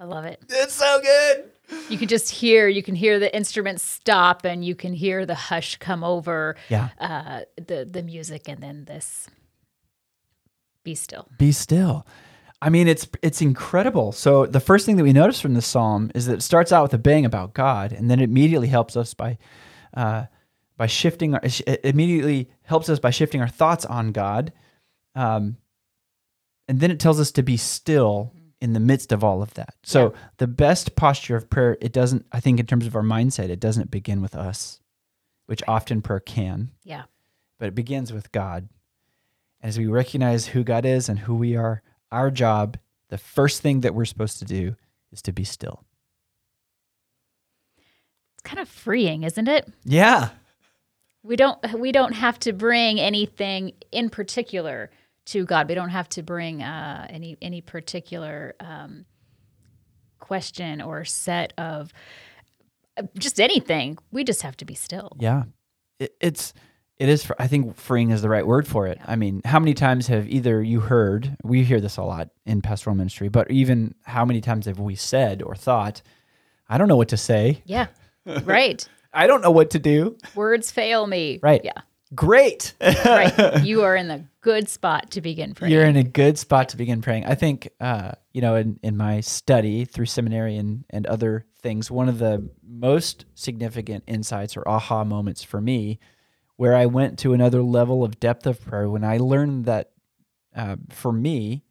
I 0.00 0.04
love 0.04 0.24
it. 0.24 0.40
it's 0.48 0.74
so 0.74 1.00
good 1.00 1.50
You 1.88 1.98
can 1.98 2.08
just 2.08 2.30
hear, 2.30 2.68
you 2.68 2.82
can 2.82 2.94
hear 2.94 3.18
the 3.18 3.34
instruments 3.34 3.82
stop, 3.82 4.44
and 4.44 4.64
you 4.64 4.74
can 4.74 4.92
hear 4.92 5.24
the 5.26 5.34
hush 5.34 5.76
come 5.76 6.04
over 6.04 6.56
yeah 6.68 6.90
uh, 7.00 7.40
the 7.56 7.88
the 7.90 8.02
music, 8.02 8.48
and 8.48 8.62
then 8.62 8.84
this. 8.84 9.28
Be 10.84 10.94
still. 10.94 11.26
be 11.38 11.50
still. 11.52 12.06
I 12.62 12.70
mean, 12.70 12.88
it's 12.88 13.06
it's 13.22 13.42
incredible. 13.42 14.12
So 14.12 14.46
the 14.46 14.60
first 14.60 14.86
thing 14.86 14.96
that 14.96 15.02
we 15.04 15.12
notice 15.12 15.40
from 15.40 15.54
this 15.54 15.66
psalm 15.66 16.10
is 16.14 16.26
that 16.26 16.34
it 16.34 16.42
starts 16.42 16.72
out 16.72 16.82
with 16.82 16.94
a 16.94 16.98
bang 16.98 17.24
about 17.26 17.52
God, 17.54 17.92
and 17.92 18.10
then 18.10 18.20
it 18.20 18.24
immediately 18.24 18.68
helps 18.68 18.96
us 18.96 19.12
by 19.14 19.36
uh, 19.94 20.24
by 20.76 20.86
shifting. 20.86 21.34
Our, 21.34 21.40
it 21.44 21.80
immediately 21.84 22.48
helps 22.62 22.88
us 22.88 22.98
by 22.98 23.10
shifting 23.10 23.40
our 23.42 23.48
thoughts 23.48 23.84
on 23.84 24.12
God, 24.12 24.52
um, 25.14 25.58
and 26.68 26.80
then 26.80 26.90
it 26.90 27.00
tells 27.00 27.20
us 27.20 27.32
to 27.32 27.42
be 27.42 27.56
still 27.58 28.32
in 28.62 28.72
the 28.72 28.80
midst 28.80 29.12
of 29.12 29.22
all 29.22 29.42
of 29.42 29.52
that. 29.54 29.74
So 29.82 30.14
the 30.38 30.46
best 30.46 30.96
posture 30.96 31.36
of 31.36 31.50
prayer, 31.50 31.76
it 31.82 31.92
doesn't. 31.92 32.24
I 32.32 32.40
think 32.40 32.58
in 32.60 32.66
terms 32.66 32.86
of 32.86 32.96
our 32.96 33.02
mindset, 33.02 33.50
it 33.50 33.60
doesn't 33.60 33.90
begin 33.90 34.22
with 34.22 34.34
us, 34.34 34.80
which 35.46 35.62
often 35.68 36.00
prayer 36.00 36.20
can 36.20 36.70
Yeah. 36.82 37.02
but 37.58 37.68
it 37.68 37.74
begins 37.74 38.10
with 38.10 38.32
God. 38.32 38.68
And 39.60 39.68
as 39.68 39.78
we 39.78 39.86
recognize 39.86 40.46
who 40.46 40.64
God 40.64 40.86
is 40.86 41.10
and 41.10 41.18
who 41.18 41.34
we 41.34 41.56
are, 41.56 41.82
our 42.10 42.30
job, 42.30 42.78
the 43.08 43.18
first 43.18 43.62
thing 43.62 43.80
that 43.80 43.94
we're 43.94 44.04
supposed 44.04 44.38
to 44.38 44.44
do 44.44 44.76
is 45.12 45.22
to 45.22 45.32
be 45.32 45.44
still. 45.44 45.84
It's 48.34 48.42
kind 48.42 48.60
of 48.60 48.68
freeing, 48.68 49.22
isn't 49.22 49.48
it? 49.48 49.70
Yeah. 49.84 50.30
We 51.22 51.36
don't 51.36 51.58
we 51.78 51.92
don't 51.92 52.12
have 52.12 52.38
to 52.40 52.52
bring 52.52 53.00
anything 53.00 53.72
in 53.90 54.10
particular 54.10 54.90
to 55.26 55.44
God. 55.44 55.68
We 55.68 55.74
don't 55.74 55.88
have 55.88 56.08
to 56.10 56.22
bring 56.22 56.62
uh, 56.62 57.06
any 57.08 57.38
any 57.40 57.62
particular 57.62 58.54
um, 58.60 59.06
question 60.18 60.82
or 60.82 61.04
set 61.04 61.52
of 61.56 61.92
uh, 62.96 63.04
just 63.18 63.40
anything. 63.40 63.98
We 64.12 64.24
just 64.24 64.42
have 64.42 64.56
to 64.58 64.64
be 64.64 64.74
still. 64.74 65.16
Yeah. 65.18 65.44
It, 65.98 66.14
it's, 66.20 66.52
it 66.98 67.08
is, 67.08 67.30
I 67.38 67.46
think 67.48 67.76
freeing 67.76 68.10
is 68.10 68.22
the 68.22 68.28
right 68.28 68.46
word 68.46 68.68
for 68.68 68.86
it. 68.86 68.98
I 69.04 69.16
mean, 69.16 69.40
how 69.44 69.58
many 69.58 69.74
times 69.74 70.06
have 70.06 70.28
either 70.28 70.62
you 70.62 70.80
heard, 70.80 71.36
we 71.42 71.64
hear 71.64 71.80
this 71.80 71.96
a 71.96 72.02
lot 72.02 72.30
in 72.46 72.62
pastoral 72.62 72.94
ministry, 72.94 73.28
but 73.28 73.50
even 73.50 73.94
how 74.02 74.24
many 74.24 74.40
times 74.40 74.66
have 74.66 74.78
we 74.78 74.94
said 74.94 75.42
or 75.42 75.56
thought, 75.56 76.02
I 76.68 76.78
don't 76.78 76.88
know 76.88 76.96
what 76.96 77.08
to 77.08 77.16
say. 77.16 77.62
Yeah. 77.66 77.88
right. 78.44 78.86
I 79.12 79.26
don't 79.26 79.42
know 79.42 79.50
what 79.50 79.70
to 79.70 79.78
do. 79.78 80.16
Words 80.34 80.70
fail 80.70 81.06
me. 81.06 81.40
Right. 81.42 81.62
Yeah. 81.64 81.80
Great. 82.14 82.74
Right. 82.80 83.62
you 83.64 83.82
are 83.82 83.96
in 83.96 84.08
the 84.08 84.24
good 84.40 84.68
spot 84.68 85.10
to 85.12 85.20
begin 85.20 85.54
praying. 85.54 85.72
You're 85.72 85.84
in 85.84 85.96
a 85.96 86.04
good 86.04 86.38
spot 86.38 86.68
to 86.70 86.76
begin 86.76 87.02
praying. 87.02 87.24
I 87.26 87.34
think, 87.34 87.70
uh, 87.80 88.12
you 88.32 88.40
know, 88.40 88.54
in, 88.54 88.78
in 88.82 88.96
my 88.96 89.20
study 89.20 89.84
through 89.84 90.06
seminary 90.06 90.56
and, 90.56 90.84
and 90.90 91.06
other 91.06 91.44
things, 91.60 91.90
one 91.90 92.08
of 92.08 92.18
the 92.18 92.48
most 92.62 93.24
significant 93.34 94.04
insights 94.06 94.56
or 94.56 94.68
aha 94.68 95.02
moments 95.02 95.42
for 95.42 95.60
me, 95.60 95.98
where 96.56 96.74
I 96.74 96.86
went 96.86 97.18
to 97.20 97.32
another 97.32 97.62
level 97.62 98.04
of 98.04 98.20
depth 98.20 98.46
of 98.46 98.60
prayer, 98.60 98.88
when 98.88 99.04
I 99.04 99.18
learned 99.18 99.64
that 99.66 99.90
uh, 100.54 100.76
for 100.90 101.12
me, 101.12 101.64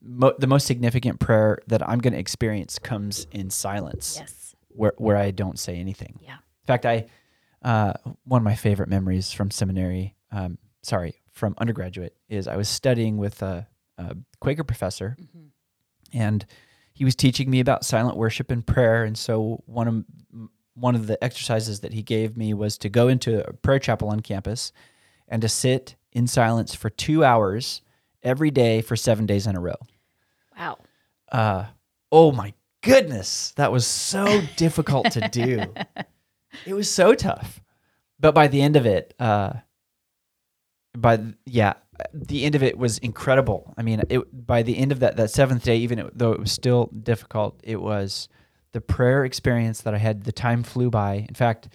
mo- 0.00 0.34
the 0.38 0.46
most 0.46 0.66
significant 0.66 1.20
prayer 1.20 1.58
that 1.66 1.86
I'm 1.86 1.98
going 1.98 2.14
to 2.14 2.18
experience 2.18 2.78
comes 2.78 3.26
in 3.30 3.50
silence, 3.50 4.16
yes. 4.18 4.54
where, 4.68 4.94
where 4.96 5.16
I 5.16 5.30
don't 5.30 5.58
say 5.58 5.76
anything. 5.76 6.18
Yeah. 6.22 6.34
In 6.34 6.66
fact, 6.66 6.86
I 6.86 7.06
uh, 7.62 7.94
one 8.24 8.40
of 8.40 8.44
my 8.44 8.54
favorite 8.54 8.90
memories 8.90 9.32
from 9.32 9.50
seminary, 9.50 10.14
um, 10.30 10.58
sorry, 10.82 11.22
from 11.32 11.54
undergraduate, 11.58 12.14
is 12.28 12.46
I 12.46 12.56
was 12.56 12.68
studying 12.68 13.16
with 13.16 13.42
a, 13.42 13.66
a 13.96 14.16
Quaker 14.40 14.64
professor, 14.64 15.16
and 16.12 16.44
he 16.92 17.04
was 17.04 17.16
teaching 17.16 17.50
me 17.50 17.60
about 17.60 17.84
silent 17.84 18.16
worship 18.16 18.50
and 18.50 18.66
prayer. 18.66 19.04
And 19.04 19.16
so 19.16 19.62
one 19.66 19.88
of 19.88 20.04
one 20.74 20.94
of 20.94 21.06
the 21.06 21.22
exercises 21.22 21.80
that 21.80 21.92
he 21.92 22.02
gave 22.02 22.36
me 22.36 22.52
was 22.54 22.76
to 22.78 22.88
go 22.88 23.08
into 23.08 23.46
a 23.46 23.52
prayer 23.52 23.78
chapel 23.78 24.08
on 24.08 24.20
campus 24.20 24.72
and 25.28 25.40
to 25.42 25.48
sit 25.48 25.94
in 26.12 26.26
silence 26.26 26.74
for 26.74 26.90
two 26.90 27.24
hours 27.24 27.80
every 28.22 28.50
day 28.50 28.80
for 28.80 28.96
seven 28.96 29.26
days 29.26 29.46
in 29.46 29.56
a 29.56 29.60
row 29.60 29.76
Wow. 30.58 30.78
uh, 31.32 31.64
oh 32.12 32.32
my 32.32 32.54
goodness, 32.82 33.52
that 33.56 33.72
was 33.72 33.86
so 33.86 34.40
difficult 34.56 35.10
to 35.12 35.28
do. 35.28 35.72
It 36.66 36.74
was 36.74 36.88
so 36.88 37.14
tough. 37.14 37.60
But 38.20 38.32
by 38.32 38.46
the 38.46 38.62
end 38.62 38.76
of 38.76 38.86
it, 38.86 39.12
uh, 39.18 39.54
by 40.96 41.16
th- 41.16 41.34
yeah, 41.46 41.74
the 42.12 42.44
end 42.44 42.54
of 42.54 42.62
it 42.62 42.78
was 42.78 42.98
incredible. 42.98 43.74
I 43.76 43.82
mean, 43.82 44.02
it 44.08 44.46
by 44.46 44.62
the 44.62 44.78
end 44.78 44.92
of 44.92 45.00
that 45.00 45.16
that 45.16 45.30
seventh 45.30 45.64
day, 45.64 45.78
even 45.78 45.98
it, 45.98 46.16
though 46.16 46.30
it 46.30 46.38
was 46.38 46.52
still 46.52 46.90
difficult, 47.02 47.58
it 47.64 47.82
was 47.82 48.28
the 48.74 48.80
prayer 48.80 49.24
experience 49.24 49.80
that 49.82 49.94
I 49.94 49.98
had. 49.98 50.24
The 50.24 50.32
time 50.32 50.64
flew 50.64 50.90
by. 50.90 51.24
In 51.28 51.34
fact, 51.34 51.68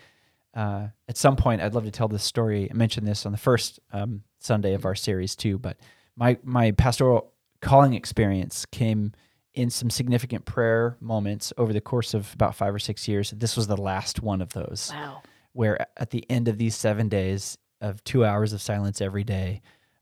uh, 0.53 0.87
at 1.07 1.15
some 1.17 1.37
point, 1.37 1.61
I'd 1.61 1.73
love 1.73 1.85
to 1.85 1.91
tell 1.91 2.09
this 2.09 2.23
story. 2.23 2.69
I 2.69 2.73
mentioned 2.73 3.07
this 3.07 3.25
on 3.25 3.31
the 3.31 3.37
first 3.37 3.79
um, 3.93 4.23
Sunday 4.39 4.73
of 4.73 4.83
our 4.85 4.95
series 4.95 5.35
too, 5.35 5.57
but 5.57 5.77
my 6.15 6.37
my 6.43 6.71
pastoral 6.71 7.31
calling 7.61 7.93
experience 7.93 8.65
came 8.65 9.13
in 9.53 9.69
some 9.69 9.89
significant 9.89 10.45
prayer 10.45 10.97
moments 10.99 11.53
over 11.57 11.71
the 11.73 11.81
course 11.81 12.13
of 12.13 12.33
about 12.33 12.53
five 12.53 12.75
or 12.75 12.79
six 12.79 13.07
years. 13.07 13.31
This 13.31 13.55
was 13.57 13.67
the 13.67 13.77
last 13.77 14.21
one 14.21 14.41
of 14.41 14.51
those 14.53 14.91
Wow. 14.93 15.21
where 15.53 15.87
at 15.97 16.09
the 16.11 16.25
end 16.29 16.47
of 16.47 16.57
these 16.57 16.75
seven 16.75 17.07
days 17.09 17.57
of 17.81 18.03
two 18.03 18.25
hours 18.25 18.51
of 18.53 18.61
silence 18.61 18.99
every 19.01 19.23
day, 19.23 19.61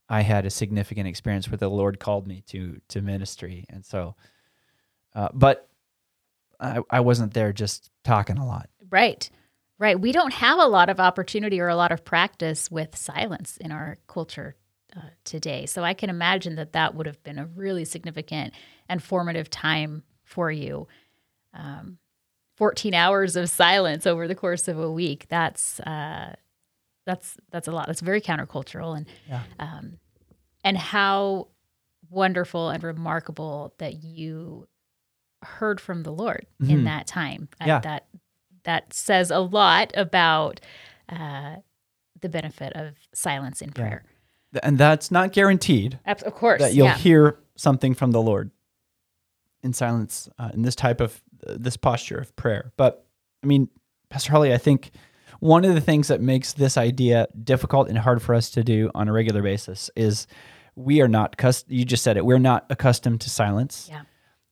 I 0.09 0.21
had 0.21 0.45
a 0.45 0.49
significant 0.49 1.07
experience 1.07 1.47
where 1.49 1.57
the 1.57 1.69
Lord 1.69 1.99
called 1.99 2.27
me 2.27 2.41
to 2.47 2.81
to 2.89 3.01
ministry, 3.01 3.65
and 3.69 3.85
so, 3.85 4.15
uh, 5.13 5.29
but 5.33 5.69
I, 6.59 6.79
I 6.89 6.99
wasn't 7.01 7.33
there 7.33 7.53
just 7.53 7.89
talking 8.03 8.37
a 8.37 8.45
lot. 8.45 8.69
Right. 8.89 9.29
Right. 9.79 9.99
We 9.99 10.11
don't 10.11 10.33
have 10.33 10.57
a 10.59 10.65
lot 10.65 10.89
of 10.89 10.99
opportunity 10.99 11.59
or 11.59 11.67
a 11.67 11.75
lot 11.75 11.91
of 11.91 12.03
practice 12.03 12.71
with 12.71 12.95
silence 12.95 13.57
in 13.57 13.71
our 13.71 13.97
culture 14.07 14.55
uh, 14.95 15.01
today. 15.23 15.67
So 15.67 15.83
I 15.83 15.93
can 15.93 16.09
imagine 16.09 16.55
that 16.55 16.73
that 16.73 16.95
would 16.95 17.05
have 17.05 17.21
been 17.23 17.37
a 17.37 17.45
really 17.45 17.85
significant 17.85 18.53
and 18.89 19.03
formative 19.03 19.49
time 19.51 20.01
for 20.23 20.49
you. 20.51 20.87
Um, 21.53 21.99
14 22.55 22.95
hours 22.95 23.35
of 23.35 23.49
silence 23.49 24.07
over 24.07 24.27
the 24.27 24.33
course 24.33 24.67
of 24.67 24.79
a 24.79 24.91
week. 24.91 25.27
That's 25.29 25.79
uh, 25.81 26.33
that's 27.05 27.37
that's 27.51 27.67
a 27.67 27.71
lot. 27.71 27.85
That's 27.85 28.01
very 28.01 28.19
countercultural 28.19 28.97
and 28.97 29.05
Yeah. 29.29 29.43
um, 29.59 29.99
and 30.63 30.75
how 30.75 31.49
wonderful 32.09 32.69
and 32.69 32.83
remarkable 32.83 33.75
that 33.77 34.03
you 34.03 34.67
heard 35.57 35.79
from 35.81 36.03
the 36.03 36.11
Lord 36.11 36.45
in 36.59 36.81
Mhm. 36.81 36.83
that 36.85 37.07
time. 37.07 37.49
Uh, 37.61 37.65
Yeah. 37.67 37.79
that 37.79 38.07
that 38.63 38.91
says 38.93 39.31
a 39.31 39.39
lot 39.39 39.91
about 39.95 40.59
uh, 41.09 41.55
the 42.19 42.27
benefit 42.27 42.73
of 42.75 42.95
silence 43.13 43.61
in 43.61 43.71
prayer. 43.71 44.03
Th- 44.51 44.59
And 44.61 44.77
that's 44.77 45.09
not 45.09 45.31
guaranteed 45.31 45.99
Of 46.05 46.21
course, 46.35 46.59
that 46.61 46.73
you'll 46.73 46.87
yeah. 46.87 46.97
hear 46.97 47.39
something 47.55 47.93
from 47.93 48.11
the 48.11 48.21
Lord 48.21 48.51
in 49.63 49.71
silence 49.73 50.27
uh, 50.37 50.51
in 50.53 50.61
this 50.63 50.75
type 50.75 50.99
of 51.01 51.21
uh, 51.47 51.55
this 51.57 51.77
posture 51.77 52.17
of 52.17 52.35
prayer. 52.35 52.73
But 52.77 53.05
I 53.43 53.47
mean, 53.47 53.69
Pastor 54.09 54.31
Holly, 54.31 54.53
I 54.53 54.57
think 54.57 54.91
one 55.39 55.63
of 55.63 55.73
the 55.75 55.81
things 55.81 56.07
that 56.09 56.19
makes 56.19 56.53
this 56.53 56.77
idea 56.77 57.27
difficult 57.43 57.87
and 57.89 57.97
hard 57.97 58.21
for 58.21 58.33
us 58.35 58.49
to 58.51 58.63
do 58.63 58.89
on 58.95 59.07
a 59.07 59.13
regular 59.13 59.41
basis 59.41 59.89
is 59.95 60.27
we 60.75 60.99
are 61.01 61.07
not 61.07 61.37
cus- 61.37 61.63
you 61.67 61.85
just 61.85 62.03
said 62.03 62.17
it 62.17 62.25
we're 62.25 62.37
not 62.39 62.65
accustomed 62.69 63.21
to 63.21 63.29
silence 63.29 63.87
Yeah. 63.89 64.01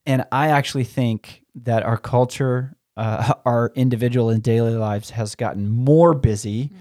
And 0.05 0.25
i 0.31 0.49
actually 0.49 0.83
think 0.83 1.43
that 1.55 1.83
our 1.83 1.97
culture 1.97 2.75
uh, 2.97 3.33
our 3.45 3.71
individual 3.75 4.29
and 4.29 4.41
daily 4.43 4.75
lives 4.75 5.09
has 5.11 5.35
gotten 5.35 5.69
more 5.69 6.13
busy 6.13 6.71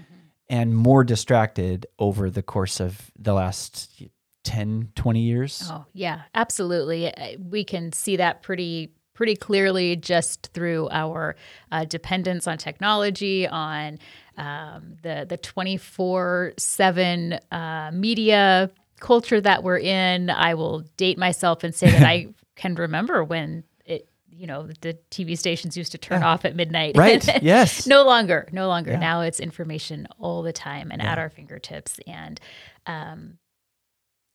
and 0.47 0.75
more 0.75 1.03
distracted 1.03 1.85
over 1.99 2.29
the 2.29 2.43
course 2.43 2.79
of 2.79 3.11
the 3.17 3.33
last 3.33 4.03
10 4.43 4.91
20 4.95 5.19
years 5.21 5.67
Oh, 5.71 5.85
yeah, 5.93 6.21
absolutely. 6.35 7.11
Uh, 7.13 7.37
We 7.49 7.63
can 7.63 7.91
see 7.91 8.17
that 8.17 8.43
pretty 8.43 8.91
pretty 9.15 9.35
clearly 9.35 9.95
just 9.95 10.51
through 10.53 10.89
our 10.91 11.35
uh, 11.71 11.85
dependence 11.85 12.47
on 12.47 12.57
technology, 12.57 13.47
on 13.47 13.97
um, 14.37 14.97
the 15.01 15.25
the 15.27 15.37
twenty 15.37 15.77
four 15.77 16.53
seven 16.57 17.39
uh, 17.51 17.89
media 17.93 18.69
culture 18.99 19.41
that 19.41 19.63
we're 19.63 19.79
in. 19.79 20.29
I 20.29 20.53
will 20.53 20.81
date 20.97 21.17
myself 21.17 21.63
and 21.63 21.73
say 21.73 21.89
that 21.89 22.03
I 22.03 22.27
can 22.55 22.75
remember 22.75 23.23
when 23.23 23.63
it. 23.85 24.07
You 24.37 24.47
know, 24.47 24.67
the 24.81 24.97
TV 25.11 25.37
stations 25.37 25.77
used 25.77 25.93
to 25.93 25.97
turn 25.97 26.21
off 26.21 26.43
at 26.43 26.57
midnight. 26.57 26.97
right 26.97 27.25
yes 27.41 27.87
no 27.87 28.03
longer 28.03 28.49
no 28.51 28.67
longer 28.67 28.91
Yeah. 28.91 28.99
now 28.99 29.21
it's 29.21 29.39
information 29.39 30.07
all 30.19 30.41
the 30.41 30.51
time 30.51 30.91
and 30.91 31.01
at 31.01 31.17
our 31.17 31.29
fingertips 31.29 31.99
and 32.05 32.37
um 32.85 33.37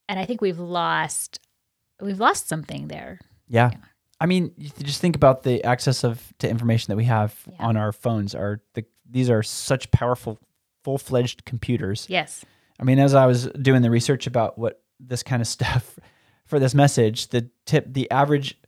and 0.09 0.18
i 0.18 0.25
think 0.25 0.40
we've 0.40 0.59
lost 0.59 1.38
we've 2.01 2.18
lost 2.21 2.49
something 2.49 2.88
there 2.88 3.18
Yeah. 3.49 3.73
I 4.23 4.27
mean, 4.27 4.53
you 4.57 4.71
just 4.83 5.01
think 5.03 5.16
about 5.16 5.42
the 5.42 5.64
access 5.64 6.03
of 6.05 6.33
to 6.38 6.49
information 6.49 6.90
that 6.92 6.97
we 6.97 7.05
have 7.05 7.35
Yeah. 7.51 7.66
on 7.66 7.77
our 7.77 7.92
phones. 7.92 8.35
Are 8.35 8.61
the 8.75 8.85
these 9.09 9.29
are 9.29 9.42
such 9.42 9.90
powerful, 9.90 10.38
full 10.85 10.97
fledged 10.99 11.45
computers. 11.45 12.07
yes 12.09 12.45
I 12.79 12.85
mean, 12.85 12.99
as 12.99 13.12
I 13.14 13.27
was 13.27 13.49
doing 13.61 13.83
the 13.83 13.90
research 13.90 14.27
about 14.27 14.57
what 14.59 14.81
this 14.99 15.23
kind 15.23 15.42
of 15.42 15.49
stuff 15.59 15.99
for 16.51 16.59
this 16.59 16.75
message, 16.75 17.29
the 17.29 17.49
tip, 17.65 17.87
the 17.89 18.11
average 18.11 18.59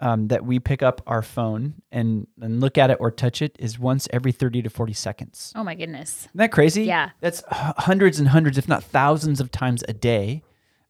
um, 0.00 0.28
that 0.28 0.44
we 0.44 0.58
pick 0.58 0.82
up 0.82 1.00
our 1.06 1.22
phone 1.22 1.74
and 1.90 2.26
and 2.40 2.60
look 2.60 2.76
at 2.78 2.90
it 2.90 2.98
or 3.00 3.10
touch 3.10 3.40
it 3.42 3.56
is 3.58 3.78
once 3.78 4.06
every 4.12 4.32
thirty 4.32 4.60
to 4.62 4.68
forty 4.70 4.92
seconds. 4.92 5.52
oh 5.56 5.64
my 5.64 5.74
goodness 5.74 6.26
Isn't 6.26 6.36
that 6.38 6.52
crazy? 6.52 6.84
Yeah. 6.84 7.10
That's 7.20 7.42
hundreds 7.48 8.18
and 8.18 8.28
hundreds, 8.28 8.58
if 8.58 8.68
not 8.68 8.84
thousands 8.84 9.40
of 9.40 9.50
times 9.50 9.82
a 9.88 9.92
day 9.92 10.42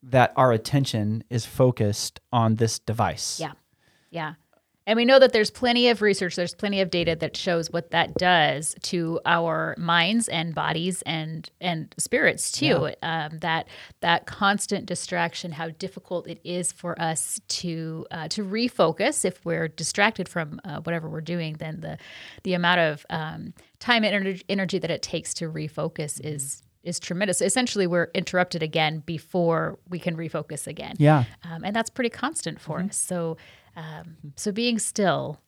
that 0.03 0.33
our 0.37 0.53
attention 0.53 1.25
is 1.31 1.45
focused 1.47 2.21
on 2.33 2.57
this 2.57 2.79
device. 2.79 3.41
Yeah. 3.41 3.53
yeah 4.11 4.35
and 4.89 4.97
we 4.97 5.05
know 5.05 5.19
that 5.19 5.33
there's 5.35 5.51
plenty 5.51 5.89
of 5.91 6.01
research 6.03 6.35
there's 6.35 6.55
plenty 6.55 6.81
of 6.81 6.89
data 6.91 7.15
that 7.15 7.37
shows 7.37 7.71
what 7.71 7.91
that 7.91 8.15
does 8.15 8.75
to 8.83 9.21
our 9.27 9.75
minds 9.79 10.29
and 10.29 10.55
bodies 10.55 11.03
and 11.03 11.51
and 11.61 11.95
spirits 11.99 12.51
too 12.51 12.91
um, 13.03 13.39
that 13.41 13.69
that 14.01 14.27
constant 14.27 14.87
distraction 14.87 15.53
how 15.53 15.69
difficult 15.69 16.27
it 16.27 16.41
is 16.43 16.73
for 16.73 17.01
us 17.01 17.39
to 17.49 18.07
uh, 18.11 18.27
to 18.29 18.45
refocus 18.45 19.25
if 19.25 19.45
we're 19.45 19.69
distracted 19.69 20.29
from 20.29 20.59
uh, 20.65 20.81
whatever 20.81 21.09
we're 21.09 21.21
doing 21.21 21.55
then 21.59 21.81
the 21.81 21.99
the 22.43 22.55
amount 22.55 22.81
of 22.81 23.05
um, 23.11 23.53
time 23.79 24.03
and 24.05 24.15
energy, 24.15 24.43
energy 24.49 24.79
that 24.79 24.91
it 24.91 25.03
takes 25.03 25.35
to 25.35 25.45
refocus 25.51 26.19
is 26.25 26.63
is 26.85 26.99
tremendous 27.01 27.43
essentially 27.43 27.87
we're 27.87 28.09
interrupted 28.15 28.63
again 28.63 29.03
before 29.05 29.79
we 29.91 29.99
can 29.99 30.17
refocus 30.17 30.67
again 30.67 30.95
Yeah. 30.99 31.25
um, 31.45 31.65
and 31.65 31.75
that's 31.77 31.91
pretty 31.91 32.09
constant 32.11 32.61
for 32.61 32.79
Mm-hmm. 32.79 32.89
us. 32.91 32.97
So, 32.97 33.37
um, 33.79 34.17
so 34.37 34.51
being 34.53 34.79
still 34.79 35.41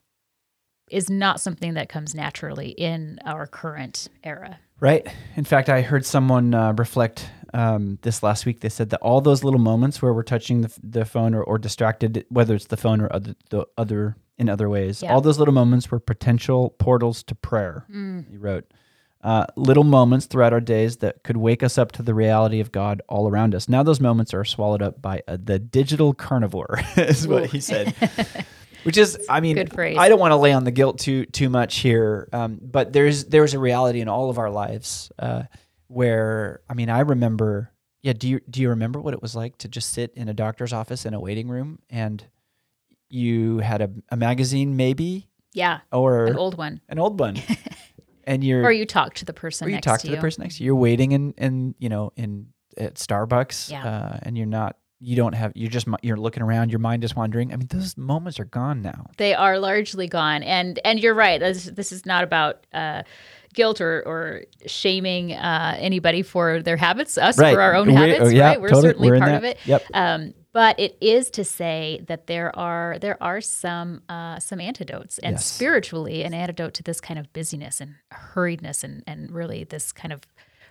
is 0.90 1.11
not 1.11 1.40
something 1.40 1.75
that 1.75 1.88
comes 1.88 2.14
naturally 2.14 2.71
in 2.71 3.19
our 3.25 3.47
current 3.47 4.09
era. 4.25 4.59
Right. 4.81 5.07
In 5.37 5.45
fact, 5.45 5.69
I 5.69 5.83
heard 5.83 6.05
someone 6.07 6.55
uh, 6.55 6.73
reflect 6.73 7.29
um, 7.53 7.99
this 8.03 8.23
last 8.23 8.47
week. 8.47 8.61
They 8.61 8.69
said 8.69 8.90
that 8.90 9.01
all 9.01 9.21
those 9.21 9.45
little 9.45 9.61
moments 9.61 10.01
where 10.01 10.12
we're 10.12 10.23
touching 10.23 10.62
the, 10.62 10.73
the 10.83 11.05
phone 11.05 11.35
or, 11.35 11.43
or 11.43 11.59
distracted, 11.59 12.25
whether 12.29 12.55
it's 12.55 12.66
the 12.66 12.77
phone 12.77 13.01
or 13.01 13.12
other, 13.12 13.35
the 13.51 13.66
other 13.77 14.16
in 14.38 14.49
other 14.49 14.69
ways, 14.71 15.03
Yeah. 15.03 15.12
all 15.12 15.21
those 15.21 15.38
little 15.38 15.53
moments 15.55 15.90
were 15.90 16.01
potential 16.01 16.71
portals 16.79 17.23
to 17.25 17.35
prayer. 17.35 17.85
Mm. 17.93 18.31
He 18.31 18.37
wrote. 18.38 18.64
Uh, 19.23 19.45
little 19.55 19.85
moments 19.85 20.25
throughout 20.25 20.53
our 20.55 20.61
days 20.63 20.97
that 20.99 21.23
could 21.25 21.37
wake 21.37 21.63
us 21.63 21.77
up 21.77 21.93
to 21.93 22.03
the 22.03 22.15
reality 22.15 22.59
of 22.59 22.73
God 22.73 23.03
all 23.07 23.29
around 23.29 23.55
us. 23.55 23.69
Now 23.69 23.83
those 23.83 24.01
moments 24.01 24.33
are 24.33 24.47
swallowed 24.47 24.81
up 24.81 25.03
by 25.03 25.23
uh, 25.29 25.37
the 25.43 25.59
digital 25.59 26.15
carnivore, 26.15 26.81
is 26.97 27.29
what 27.29 27.47
he 27.51 27.61
said. 27.61 27.95
Which 28.85 28.97
is, 28.97 29.19
I 29.29 29.41
mean, 29.41 29.57
I 29.99 30.09
don't 30.09 30.19
want 30.21 30.33
to 30.33 30.37
lay 30.37 30.55
on 30.55 30.65
the 30.65 30.71
guilt 30.71 30.99
too 31.01 31.27
too 31.27 31.51
much 31.51 31.81
here, 31.81 32.31
um, 32.33 32.59
but 32.63 32.95
there's 32.95 33.27
there's 33.27 33.53
a 33.53 33.59
reality 33.59 34.01
in 34.01 34.09
all 34.09 34.31
of 34.31 34.39
our 34.39 34.49
lives 34.51 35.13
uh, 35.19 35.43
where, 35.89 36.61
I 36.69 36.73
mean, 36.75 36.89
I 36.89 37.01
remember. 37.01 37.71
Yeah, 38.03 38.15
do 38.15 38.27
you 38.27 38.41
do 38.49 38.63
you 38.63 38.71
remember 38.71 38.99
what 39.03 39.13
it 39.13 39.21
was 39.21 39.37
like 39.37 39.59
to 39.59 39.69
just 39.69 39.91
sit 39.93 40.15
in 40.17 40.31
a 40.31 40.33
doctor's 40.35 40.73
office 40.73 41.05
in 41.05 41.13
a 41.13 41.21
waiting 41.21 41.49
room 41.49 41.81
and 41.91 42.25
you 43.11 43.59
had 43.59 43.83
a, 43.83 43.91
a 44.11 44.17
magazine 44.17 44.77
maybe 44.77 45.29
Yeah, 45.53 45.81
or 45.93 46.25
an 46.25 46.37
old 46.39 46.57
one. 46.57 46.81
an 46.89 46.99
old 46.99 47.21
one, 47.21 47.37
and 48.31 48.43
you're 48.45 48.62
Or 48.64 48.73
you 48.73 48.87
talk 48.87 49.14
to 49.14 49.25
the 49.25 49.33
person 49.35 49.66
or 49.66 49.71
you 49.71 49.77
next 49.77 49.85
talk 49.87 50.01
to, 50.01 50.09
you. 50.09 50.14
the 50.16 50.21
person 50.21 50.43
next 50.43 50.57
to 50.59 50.62
you. 50.62 50.66
You're 50.69 50.75
waiting 50.77 51.12
in, 51.12 51.33
in 51.37 51.75
you 51.79 51.88
know 51.88 52.12
in 52.16 52.47
at 52.79 52.95
Starbucks, 52.95 53.71
Yeah. 53.71 53.85
uh, 53.85 54.19
and 54.23 54.37
you're 54.38 54.47
not. 54.47 54.77
You 55.03 55.16
don't 55.16 55.33
have. 55.35 55.53
You're 55.55 55.71
just. 55.71 55.87
You're 56.03 56.19
looking 56.19 56.43
around. 56.43 56.71
Your 56.71 56.79
mind 56.79 57.05
is 57.05 57.16
wandering. 57.16 57.53
I 57.53 57.57
mean, 57.57 57.69
those 57.69 57.97
moments 57.97 58.38
are 58.38 58.45
gone 58.45 58.83
now. 58.83 59.07
They 59.16 59.35
are 59.35 59.59
largely 59.59 60.07
gone, 60.09 60.43
and 60.43 60.79
and 60.85 61.01
you're 61.01 61.14
right. 61.14 61.40
This, 61.40 61.64
this 61.64 61.90
is 61.93 62.05
not 62.07 62.23
about. 62.25 62.66
Uh, 62.73 63.03
guilt 63.53 63.81
or, 63.81 64.05
or 64.07 64.43
shaming 64.66 65.33
uh, 65.33 65.75
anybody 65.77 66.23
for 66.23 66.62
their 66.62 66.77
habits 66.77 67.19
us 67.19 67.37
Right. 67.37 67.53
for 67.53 67.61
our 67.61 67.75
own 67.75 67.88
We- 67.88 67.95
habits 67.95 68.21
oh, 68.23 68.29
yeah, 68.29 68.47
right 68.51 68.61
we're 68.61 68.69
totally. 68.69 68.83
certainly 68.90 69.11
We're 69.11 69.19
part 69.19 69.33
of 69.33 69.43
it 69.43 69.59
Yep. 69.64 69.83
um, 69.93 70.35
but 70.53 70.79
it 70.81 70.97
is 71.01 71.31
to 71.31 71.45
say 71.45 72.03
that 72.09 72.27
there 72.27 72.57
are 72.59 72.99
there 73.01 73.23
are 73.23 73.41
some 73.41 74.03
uh, 74.09 74.39
some 74.39 74.61
antidotes 74.61 75.19
and 75.19 75.35
Yes. 75.35 75.47
spiritually 75.47 76.23
an 76.25 76.35
antidote 76.35 76.75
to 76.75 76.83
this 76.83 77.01
kind 77.01 77.19
of 77.21 77.33
busyness 77.33 77.81
and 77.81 77.95
hurriedness 78.13 78.83
and 78.85 79.03
and 79.07 79.31
really 79.31 79.65
this 79.65 79.93
kind 79.93 80.13
of 80.13 80.21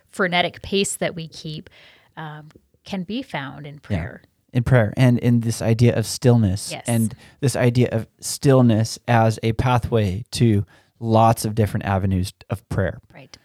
frenetic 0.08 0.60
pace 0.62 0.96
that 0.96 1.14
we 1.14 1.28
keep 1.28 1.70
um, 2.16 2.48
can 2.84 3.02
be 3.04 3.22
found 3.22 3.66
in 3.66 3.78
prayer. 3.78 4.22
in 4.52 4.62
prayer 4.64 4.92
and 4.96 5.18
in 5.20 5.40
this 5.40 5.62
idea 5.62 5.94
of 5.96 6.04
stillness 6.06 6.72
Yes. 6.72 6.84
and 6.88 7.14
this 7.40 7.54
idea 7.56 7.88
of 7.92 8.06
stillness 8.20 8.98
as 9.06 9.38
a 9.42 9.52
pathway 9.52 10.24
to 10.32 10.64
lots 10.98 11.44
of 11.44 11.54
different 11.54 11.86
avenues 11.86 12.32
of 12.50 12.68
prayer. 12.68 13.00
Right. 13.14 13.36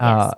Uh, 0.00 0.30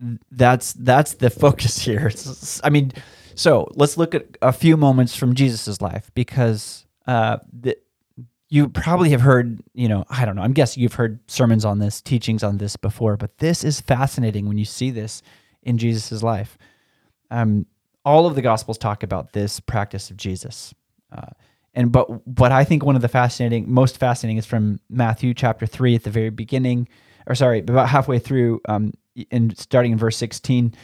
Yes. 0.00 0.18
that's 0.30 0.72
that's 0.74 1.14
the 1.14 1.30
focus 1.44 1.78
here. 1.78 2.06
It's- 2.08 2.60
I 2.62 2.70
mean, 2.70 2.92
so 3.40 3.66
let's 3.74 3.96
look 3.96 4.14
at 4.14 4.26
a 4.42 4.52
few 4.52 4.76
moments 4.76 5.16
from 5.16 5.34
Jesus's 5.34 5.80
life 5.80 6.10
because 6.14 6.84
uh, 7.06 7.38
the, 7.50 7.74
you 8.50 8.68
probably 8.68 9.08
have 9.10 9.22
heard, 9.22 9.62
you 9.72 9.88
know, 9.88 10.04
I 10.10 10.26
don't 10.26 10.36
know. 10.36 10.42
I'm 10.42 10.52
guessing 10.52 10.82
you've 10.82 10.92
heard 10.92 11.20
sermons 11.26 11.64
on 11.64 11.78
this, 11.78 12.02
teachings 12.02 12.42
on 12.42 12.58
this 12.58 12.76
before, 12.76 13.16
but 13.16 13.38
this 13.38 13.64
is 13.64 13.80
fascinating 13.80 14.46
when 14.46 14.58
you 14.58 14.66
see 14.66 14.90
this 14.90 15.22
in 15.62 15.78
Jesus's 15.78 16.22
life. 16.22 16.58
Um, 17.30 17.64
all 18.04 18.26
of 18.26 18.34
the 18.34 18.42
Gospels 18.42 18.76
talk 18.76 19.02
about 19.02 19.32
this 19.32 19.58
practice 19.58 20.10
of 20.10 20.18
Jesus. 20.18 20.74
Uh, 21.10 21.30
and 21.72 21.90
but 21.90 22.26
what 22.26 22.52
I 22.52 22.64
think 22.64 22.84
one 22.84 22.96
of 22.96 23.00
the 23.00 23.08
fascinating, 23.08 23.72
most 23.72 23.96
fascinating, 23.96 24.36
is 24.36 24.44
from 24.44 24.80
Matthew 24.90 25.32
chapter 25.32 25.64
three 25.64 25.94
at 25.94 26.04
the 26.04 26.10
very 26.10 26.30
beginning, 26.30 26.88
or 27.26 27.34
sorry, 27.34 27.60
about 27.60 27.88
halfway 27.88 28.18
through, 28.18 28.60
um, 28.68 28.92
in 29.30 29.56
starting 29.56 29.92
in 29.92 29.98
verse 29.98 30.18
sixteen, 30.18 30.74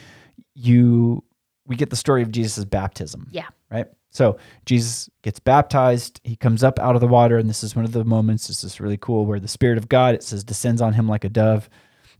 you 0.54 1.22
we 1.66 1.76
get 1.76 1.90
the 1.90 1.96
story 1.96 2.22
of 2.22 2.30
Jesus' 2.30 2.64
baptism 2.64 3.28
Yeah. 3.32 3.48
right? 3.70 3.86
So 4.10 4.38
Jesus 4.64 5.10
gets 5.22 5.38
baptized. 5.38 6.20
He 6.24 6.36
comes 6.36 6.64
up 6.64 6.78
out 6.78 6.94
of 6.94 7.00
the 7.02 7.06
water, 7.08 7.36
and 7.36 7.50
this 7.50 7.62
is 7.62 7.76
one 7.76 7.84
of 7.84 7.92
the 7.92 8.04
moments. 8.04 8.48
This 8.48 8.64
is 8.64 8.80
really 8.80 8.96
cool, 8.96 9.26
where 9.26 9.40
the 9.40 9.48
Spirit 9.48 9.76
of 9.78 9.88
God 9.88 10.14
it 10.14 10.22
says 10.22 10.42
descends 10.44 10.80
on 10.80 10.94
him 10.94 11.06
like 11.08 11.24
a 11.24 11.28
dove, 11.28 11.68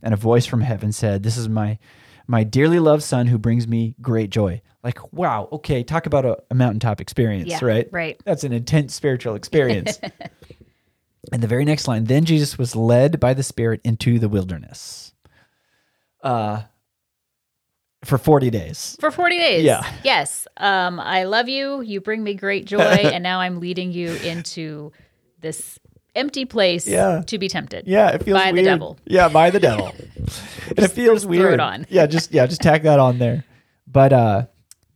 and 0.03 0.13
a 0.13 0.17
voice 0.17 0.45
from 0.45 0.61
heaven 0.61 0.91
said, 0.91 1.23
"This 1.23 1.37
is 1.37 1.49
my 1.49 1.79
my 2.27 2.43
dearly 2.43 2.79
loved 2.79 3.01
Son, 3.03 3.25
who 3.27 3.37
brings 3.39 3.67
me 3.67 3.95
great 3.99 4.29
joy." 4.29 4.61
Like, 4.83 5.11
wow, 5.11 5.49
okay, 5.53 5.81
talk 5.83 6.05
about 6.05 6.23
a, 6.23 6.37
a 6.51 6.55
mountaintop 6.55 7.01
experience, 7.01 7.49
Yeah. 7.49 7.59
right? 7.63 7.87
Right. 7.91 8.21
That's 8.25 8.43
an 8.43 8.53
intense 8.53 8.93
spiritual 8.93 9.33
experience. 9.35 9.99
and 11.31 11.41
the 11.41 11.47
very 11.47 11.65
next 11.65 11.87
line, 11.87 12.03
then 12.05 12.25
Jesus 12.25 12.57
was 12.59 12.75
led 12.75 13.19
by 13.19 13.33
the 13.33 13.43
Spirit 13.43 13.81
into 13.83 14.19
the 14.19 14.29
wilderness. 14.29 15.13
Uh, 16.23 16.61
for 18.07 18.17
40 18.17 18.49
days. 18.49 18.95
For 18.99 19.11
40 19.11 19.37
days. 19.37 19.63
Yeah. 19.63 19.83
Yes. 20.03 20.47
Um, 20.57 20.99
I 20.99 21.23
love 21.25 21.47
you. 21.49 21.81
You 21.81 22.01
bring 22.01 22.23
me 22.23 22.33
great 22.33 22.65
joy. 22.65 22.79
and 23.13 23.21
now 23.21 23.39
I'm 23.39 23.59
leading 23.59 23.91
you 23.91 24.13
into 24.15 24.91
this 25.39 25.77
empty 26.15 26.45
place 26.45 26.87
Yeah. 26.87 27.21
to 27.27 27.37
be 27.37 27.47
tempted. 27.47 27.87
Yeah, 27.87 28.09
it 28.09 28.23
feels 28.23 28.39
By 28.39 28.47
the 28.47 28.53
weird. 28.53 28.65
devil. 28.65 28.97
Yeah, 29.05 29.29
by 29.29 29.49
the 29.51 29.59
devil. 29.59 29.93
and 30.15 30.79
it 30.79 30.91
feels 30.91 31.25
weird. 31.25 31.43
throw 31.43 31.53
it 31.53 31.59
on. 31.59 31.85
Yeah, 31.89 32.07
just 32.07 32.31
yeah, 32.31 32.47
just 32.47 32.61
tack 32.61 32.83
that 32.83 32.99
on 32.99 33.19
there. 33.19 33.43
But 33.85 34.13
uh 34.13 34.45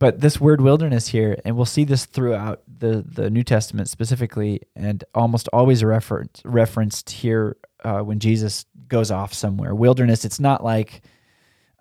but 0.00 0.20
this 0.20 0.40
word 0.40 0.60
wilderness 0.60 1.06
here, 1.06 1.36
and 1.44 1.54
we'll 1.54 1.64
see 1.64 1.84
this 1.84 2.06
throughout 2.06 2.62
the 2.66 3.04
the 3.06 3.30
New 3.30 3.44
Testament 3.44 3.88
specifically, 3.88 4.62
and 4.74 5.04
almost 5.14 5.48
always 5.52 5.84
referenced 5.84 6.42
referenced 6.44 7.08
here 7.10 7.56
uh, 7.84 8.00
when 8.00 8.18
Jesus 8.18 8.66
goes 8.88 9.12
off 9.12 9.32
somewhere. 9.32 9.76
Wilderness. 9.76 10.24
It's 10.24 10.40
not 10.40 10.64
like, 10.64 11.02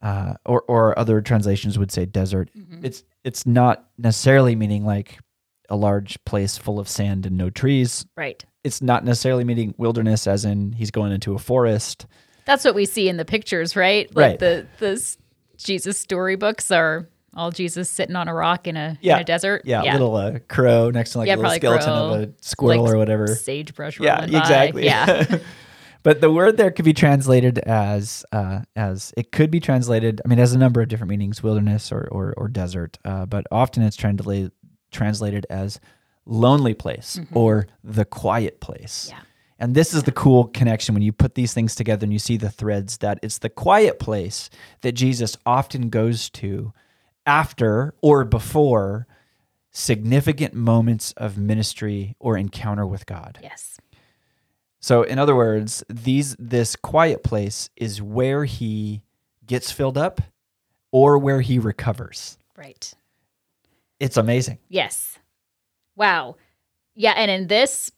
uh, 0.01 0.33
or 0.45 0.63
or 0.67 0.97
other 0.97 1.21
translations 1.21 1.77
would 1.79 1.91
say 1.91 2.05
desert. 2.05 2.49
Mm-hmm. 2.57 2.85
It's 2.85 3.03
it's 3.23 3.45
not 3.45 3.87
necessarily 3.97 4.55
meaning 4.55 4.85
like 4.85 5.19
a 5.69 5.75
large 5.75 6.23
place 6.25 6.57
full 6.57 6.79
of 6.79 6.87
sand 6.89 7.25
and 7.25 7.37
no 7.37 7.49
trees. 7.49 8.05
Right. 8.17 8.43
It's 8.63 8.81
not 8.81 9.05
necessarily 9.05 9.43
meaning 9.43 9.73
wilderness 9.77 10.27
as 10.27 10.43
in 10.45 10.73
he's 10.73 10.91
going 10.91 11.11
into 11.11 11.33
a 11.33 11.39
forest. 11.39 12.05
That's 12.45 12.65
what 12.65 12.75
we 12.75 12.85
see 12.85 13.07
in 13.07 13.17
the 13.17 13.25
pictures, 13.25 13.75
right? 13.75 14.13
Like 14.15 14.31
Right. 14.31 14.39
the 14.39 14.67
the 14.79 15.15
Jesus 15.57 15.97
storybooks 15.97 16.71
are 16.71 17.07
all 17.33 17.51
Jesus 17.51 17.89
sitting 17.89 18.15
on 18.17 18.27
a 18.27 18.33
rock 18.33 18.67
in 18.67 18.75
a 18.75 18.97
Yeah. 19.01 19.15
in 19.15 19.21
a 19.21 19.23
desert. 19.23 19.61
Yeah, 19.63 19.83
a 19.83 19.93
little 19.93 20.15
uh, 20.15 20.39
crow 20.49 20.89
next 20.89 21.11
to 21.11 21.19
like 21.19 21.27
Yeah, 21.27 21.35
a 21.35 21.37
little 21.37 21.51
skeleton 21.51 21.85
crow, 21.87 22.13
of 22.15 22.21
a 22.23 22.33
squirrel 22.41 22.83
like 22.83 22.93
or 22.93 22.97
whatever. 22.97 23.27
Sagebrush 23.27 23.99
Yeah, 23.99 24.15
rolling 24.15 24.31
by. 24.33 24.39
exactly. 24.39 24.85
Yeah. 24.85 25.37
but 26.03 26.21
the 26.21 26.31
word 26.31 26.57
there 26.57 26.71
could 26.71 26.85
be 26.85 26.93
translated 26.93 27.59
as 27.59 28.25
uh, 28.31 28.61
as 28.75 29.13
it 29.17 29.31
could 29.31 29.51
be 29.51 29.59
translated. 29.59 30.21
I 30.23 30.27
mean, 30.27 30.39
it 30.39 30.41
has 30.41 30.53
a 30.53 30.57
number 30.57 30.81
of 30.81 30.87
different 30.87 31.09
meanings: 31.09 31.43
wilderness 31.43 31.91
or 31.91 32.07
or, 32.11 32.33
or 32.37 32.47
desert. 32.47 32.97
Uh, 33.05 33.25
but 33.25 33.45
often 33.51 33.83
it's 33.83 33.95
translated 33.95 34.51
translated 34.91 35.45
as 35.49 35.79
lonely 36.25 36.73
place 36.73 37.19
or 37.33 37.67
the 37.83 38.05
quiet 38.05 38.59
place. 38.59 39.05
Mm-hmm. 39.07 39.17
Yeah. 39.17 39.23
And 39.59 39.75
this 39.75 39.93
is 39.93 40.03
the 40.03 40.11
cool 40.11 40.45
connection 40.45 40.95
when 40.95 41.03
you 41.03 41.13
put 41.13 41.35
these 41.35 41.53
things 41.53 41.75
together 41.75 42.03
and 42.03 42.11
you 42.11 42.17
see 42.17 42.35
the 42.35 42.49
threads 42.49 42.97
that 42.97 43.19
it's 43.21 43.37
the 43.37 43.49
quiet 43.49 43.99
place 43.99 44.49
that 44.81 44.93
Jesus 44.93 45.37
often 45.45 45.89
goes 45.89 46.31
to 46.31 46.73
after 47.27 47.93
or 48.01 48.25
before 48.25 49.05
significant 49.69 50.55
moments 50.55 51.13
of 51.13 51.37
ministry 51.37 52.15
or 52.19 52.37
encounter 52.37 52.87
with 52.87 53.05
God. 53.05 53.39
yes. 53.41 53.77
So 54.81 55.03
in 55.03 55.19
other 55.19 55.35
words, 55.35 55.83
these 55.87 56.35
this 56.37 56.75
quiet 56.75 57.23
place 57.23 57.69
is 57.75 58.01
where 58.01 58.45
he 58.45 59.01
gets 59.45 59.71
filled 59.71 59.97
up 59.97 60.21
or 60.91 61.17
where 61.17 61.41
he 61.41 61.59
recovers. 61.59 62.37
Right. 62.57 62.93
It's 63.99 64.17
amazing. 64.17 64.57
Yes. 64.67 65.19
Wow. 65.95 66.35
Yeah, 66.95 67.13
and 67.15 67.29
in 67.29 67.47
this 67.47 67.91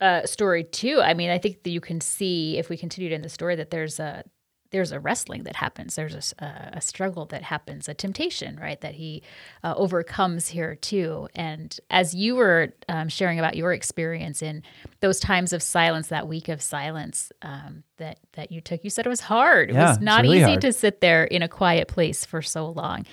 uh, 0.00 0.26
story 0.26 0.64
too, 0.64 1.00
I 1.00 1.14
mean, 1.14 1.30
I 1.30 1.38
think 1.38 1.62
that 1.62 1.70
you 1.70 1.80
can 1.80 2.00
see 2.00 2.58
if 2.58 2.68
we 2.68 2.76
continued 2.76 3.12
in 3.12 3.22
the 3.22 3.28
story 3.28 3.54
that 3.56 3.70
there's 3.70 4.00
a 4.00 4.24
there's 4.72 4.90
a 4.90 4.98
wrestling 4.98 5.44
that 5.44 5.56
happens. 5.56 5.94
There's 5.94 6.34
a 6.40 6.80
struggle 6.80 7.26
that 7.26 7.42
happens, 7.42 7.88
a 7.88 7.94
temptation, 7.94 8.58
right, 8.60 8.80
that 8.80 8.94
he 8.94 9.22
uh, 9.62 9.74
overcomes 9.76 10.48
here 10.48 10.74
too. 10.74 11.28
And 11.34 11.78
as 11.90 12.14
you 12.14 12.34
were 12.34 12.72
um, 12.88 13.08
sharing 13.08 13.38
about 13.38 13.54
your 13.56 13.72
experience 13.72 14.42
in 14.42 14.62
those 15.00 15.20
times 15.20 15.52
of 15.52 15.62
silence, 15.62 16.08
that 16.08 16.26
week 16.26 16.48
of 16.48 16.60
silence 16.62 17.30
um, 17.42 17.84
that 17.98 18.18
that 18.32 18.50
you 18.50 18.60
took, 18.60 18.82
you 18.82 18.90
said 18.90 19.06
it 19.06 19.10
was 19.10 19.20
hard. 19.20 19.70
It 19.70 19.74
Yeah, 19.74 19.90
was 19.90 20.00
not 20.00 20.22
really 20.22 20.38
easy 20.38 20.46
hard. 20.46 20.60
to 20.62 20.72
sit 20.72 21.00
there 21.00 21.24
in 21.24 21.42
a 21.42 21.48
quiet 21.48 21.86
place 21.88 22.24
for 22.24 22.42
so 22.42 22.70
long. 22.70 23.06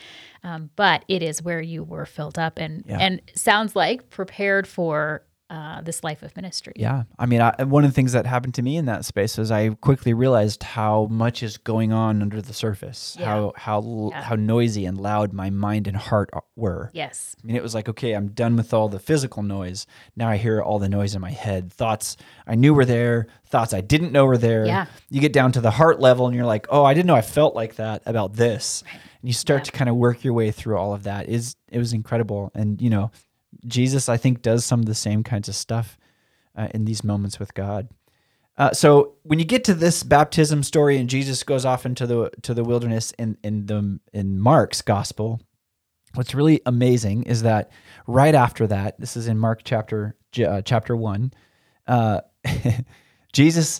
Um, 0.43 0.69
but 0.77 1.03
it 1.09 1.21
is 1.21 1.43
where 1.43 1.61
you 1.61 1.83
were 1.83 2.05
filled 2.05 2.39
up 2.39 2.57
and 2.59 2.85
Yeah. 2.87 2.97
and 2.99 3.21
sounds 3.35 3.75
like 3.75 4.09
prepared 4.09 4.65
for 4.67 5.23
uh, 5.49 5.81
this 5.81 6.03
life 6.03 6.21
of 6.21 6.35
ministry. 6.35 6.73
Yeah. 6.75 7.03
I 7.17 7.25
mean, 7.25 7.41
I, 7.41 7.63
one 7.63 7.83
of 7.83 7.89
the 7.89 7.95
things 7.95 8.11
that 8.11 8.25
happened 8.27 8.53
to 8.55 8.61
me 8.61 8.77
in 8.77 8.85
that 8.85 9.03
space 9.03 9.37
is 9.39 9.49
I 9.51 9.69
quickly 9.69 10.13
realized 10.13 10.61
how 10.61 11.07
much 11.09 11.41
is 11.41 11.57
going 11.57 11.91
on 11.91 12.21
under 12.21 12.39
the 12.41 12.53
surface, 12.53 13.17
Yeah. 13.19 13.25
how 13.25 13.53
how 13.55 14.09
Yeah. 14.11 14.21
how 14.21 14.35
noisy 14.35 14.85
and 14.85 14.99
loud 15.01 15.33
my 15.33 15.49
mind 15.49 15.87
and 15.87 15.97
heart 15.97 16.29
were. 16.55 16.91
Yes. 16.93 17.35
I 17.43 17.47
mean, 17.47 17.55
it 17.55 17.63
was 17.63 17.73
like, 17.73 17.89
okay, 17.89 18.13
I'm 18.13 18.27
done 18.27 18.55
with 18.57 18.73
all 18.73 18.89
the 18.89 18.99
physical 18.99 19.41
noise. 19.41 19.87
Now 20.15 20.29
I 20.29 20.37
hear 20.37 20.61
all 20.61 20.77
the 20.77 20.89
noise 20.89 21.15
in 21.15 21.21
my 21.21 21.31
head. 21.31 21.73
Thoughts 21.73 22.15
I 22.45 22.55
knew 22.55 22.73
were 22.73 22.85
there, 22.85 23.25
thoughts 23.47 23.73
I 23.73 23.81
didn't 23.81 24.11
know 24.11 24.25
were 24.25 24.37
there. 24.37 24.65
Yeah. 24.65 24.85
You 25.09 25.19
get 25.19 25.33
down 25.33 25.51
to 25.53 25.61
the 25.61 25.71
heart 25.71 25.99
level 25.99 26.27
and 26.27 26.35
you're 26.35 26.45
like, 26.45 26.67
oh, 26.69 26.83
I 26.83 26.93
didn't 26.93 27.07
know 27.07 27.15
I 27.15 27.21
felt 27.21 27.55
like 27.55 27.75
that 27.77 28.03
about 28.05 28.33
this. 28.35 28.83
And 29.21 29.27
you 29.27 29.33
start 29.33 29.61
Yeah. 29.61 29.65
to 29.65 29.71
kind 29.71 29.89
of 29.89 29.95
work 29.95 30.23
your 30.23 30.33
way 30.33 30.51
through 30.51 30.77
all 30.77 30.93
of 30.93 31.03
that. 31.03 31.27
Is 31.27 31.55
it 31.71 31.79
was 31.79 31.91
incredible. 31.93 32.51
And 32.53 32.79
you 32.81 32.89
know, 32.91 33.11
Jesus, 33.65 34.09
I 34.09 34.17
think, 34.17 34.41
does 34.41 34.65
some 34.65 34.79
of 34.79 34.85
the 34.85 34.95
same 34.95 35.23
kinds 35.23 35.49
of 35.49 35.55
stuff 35.55 35.97
uh, 36.55 36.67
in 36.73 36.85
these 36.85 37.03
moments 37.03 37.39
with 37.39 37.53
God. 37.53 37.89
Uh, 38.57 38.73
so 38.73 39.15
when 39.23 39.39
you 39.39 39.45
get 39.45 39.63
to 39.63 39.73
this 39.73 40.03
baptism 40.03 40.63
story 40.63 40.97
and 40.97 41.09
Jesus 41.09 41.43
goes 41.43 41.63
off 41.63 41.85
into 41.85 42.05
the 42.05 42.29
to 42.41 42.53
the 42.53 42.63
wilderness 42.63 43.11
in 43.17 43.37
in 43.41 43.65
the 43.67 43.99
in 44.11 44.37
Mark's 44.37 44.81
gospel, 44.81 45.39
what's 46.13 46.35
really 46.35 46.61
amazing 46.65 47.23
is 47.23 47.43
that 47.43 47.71
right 48.05 48.35
after 48.35 48.67
that, 48.67 48.99
this 48.99 49.15
is 49.15 49.27
in 49.27 49.37
Mark 49.37 49.61
chapter 49.63 50.17
uh, 50.45 50.61
chapter 50.61 50.95
one, 50.95 51.31
uh, 51.87 52.19
Jesus 53.33 53.79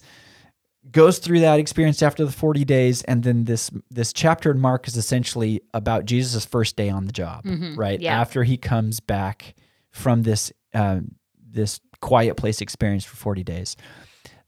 goes 0.91 1.19
through 1.19 1.41
that 1.41 1.59
experience 1.59 2.01
after 2.01 2.25
the 2.25 2.31
40 2.31 2.65
days 2.65 3.03
and 3.03 3.23
then 3.23 3.45
this 3.45 3.69
this 3.91 4.13
chapter 4.13 4.51
in 4.51 4.59
mark 4.59 4.87
is 4.87 4.97
essentially 4.97 5.61
about 5.73 6.05
jesus' 6.05 6.45
first 6.45 6.75
day 6.75 6.89
on 6.89 7.05
the 7.05 7.11
job 7.11 7.45
right? 7.75 7.99
Yeah. 7.99 8.19
after 8.19 8.43
he 8.43 8.57
comes 8.57 8.99
back 8.99 9.55
from 9.91 10.23
this 10.23 10.51
um, 10.73 11.15
this 11.51 11.79
quiet 12.01 12.37
place 12.37 12.61
experience 12.61 13.03
for 13.03 13.15
40 13.17 13.43
days. 13.43 13.75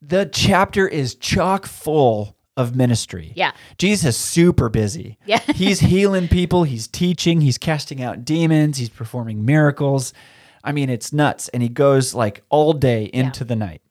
The 0.01 0.30
chapter 0.32 0.88
is 0.88 1.15
chock 1.15 1.65
full 1.65 2.36
of 2.58 2.75
ministry. 2.75 3.34
Yeah. 3.36 3.51
jesus 3.77 4.15
is 4.15 4.17
super 4.17 4.69
busy. 4.69 5.17
Yeah. 5.25 5.39
he's 5.56 5.80
healing 5.80 6.27
people 6.27 6.63
he's 6.63 6.88
teaching 6.88 7.41
he's 7.41 7.58
casting 7.58 8.01
out 8.01 8.23
demons 8.25 8.77
he's 8.77 8.89
performing 8.89 9.45
miracles. 9.45 10.13
I 10.63 10.71
mean 10.71 10.89
it's 10.89 11.12
nuts. 11.12 11.49
And 11.49 11.62
he 11.63 11.69
goes 11.69 12.13
like 12.13 12.43
all 12.49 12.73
day 12.73 13.06
into 13.06 13.43
the 13.43 13.56
night. 13.56 13.82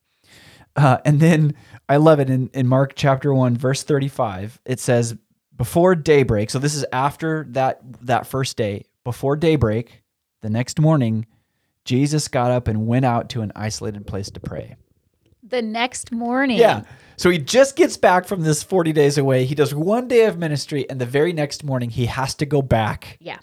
Uh, 0.76 0.98
and 1.04 1.20
then 1.20 1.54
I 1.90 1.96
love 1.96 2.20
it 2.20 2.30
in, 2.30 2.50
in 2.54 2.68
Mark 2.68 2.92
chapter 2.94 3.34
1, 3.34 3.56
verse 3.56 3.82
35. 3.82 4.60
It 4.64 4.78
says, 4.78 5.16
Before 5.56 5.96
daybreak, 5.96 6.48
so 6.50 6.60
this 6.60 6.76
is 6.76 6.86
after 6.92 7.46
that, 7.50 7.80
that 8.02 8.28
first 8.28 8.56
day, 8.56 8.86
before 9.02 9.34
daybreak, 9.34 10.02
the 10.40 10.50
next 10.50 10.78
morning, 10.78 11.26
Jesus 11.84 12.28
got 12.28 12.52
up 12.52 12.68
and 12.68 12.86
went 12.86 13.04
out 13.04 13.30
to 13.30 13.40
an 13.40 13.50
isolated 13.56 14.06
place 14.06 14.30
to 14.30 14.38
pray. 14.40 14.76
The 15.42 15.62
next 15.62 16.12
morning. 16.12 16.58
Yeah. 16.58 16.84
So 17.16 17.28
he 17.28 17.38
just 17.38 17.74
gets 17.74 17.96
back 17.96 18.24
from 18.24 18.42
this 18.42 18.62
40 18.62 18.92
days 18.92 19.18
away. 19.18 19.44
He 19.44 19.56
does 19.56 19.74
one 19.74 20.06
day 20.06 20.26
of 20.26 20.38
ministry, 20.38 20.88
and 20.88 21.00
the 21.00 21.06
very 21.06 21.32
next 21.32 21.64
morning, 21.64 21.90
he 21.90 22.06
has 22.06 22.36
to 22.36 22.46
go 22.46 22.62
back 22.62 23.18
Yeah. 23.20 23.38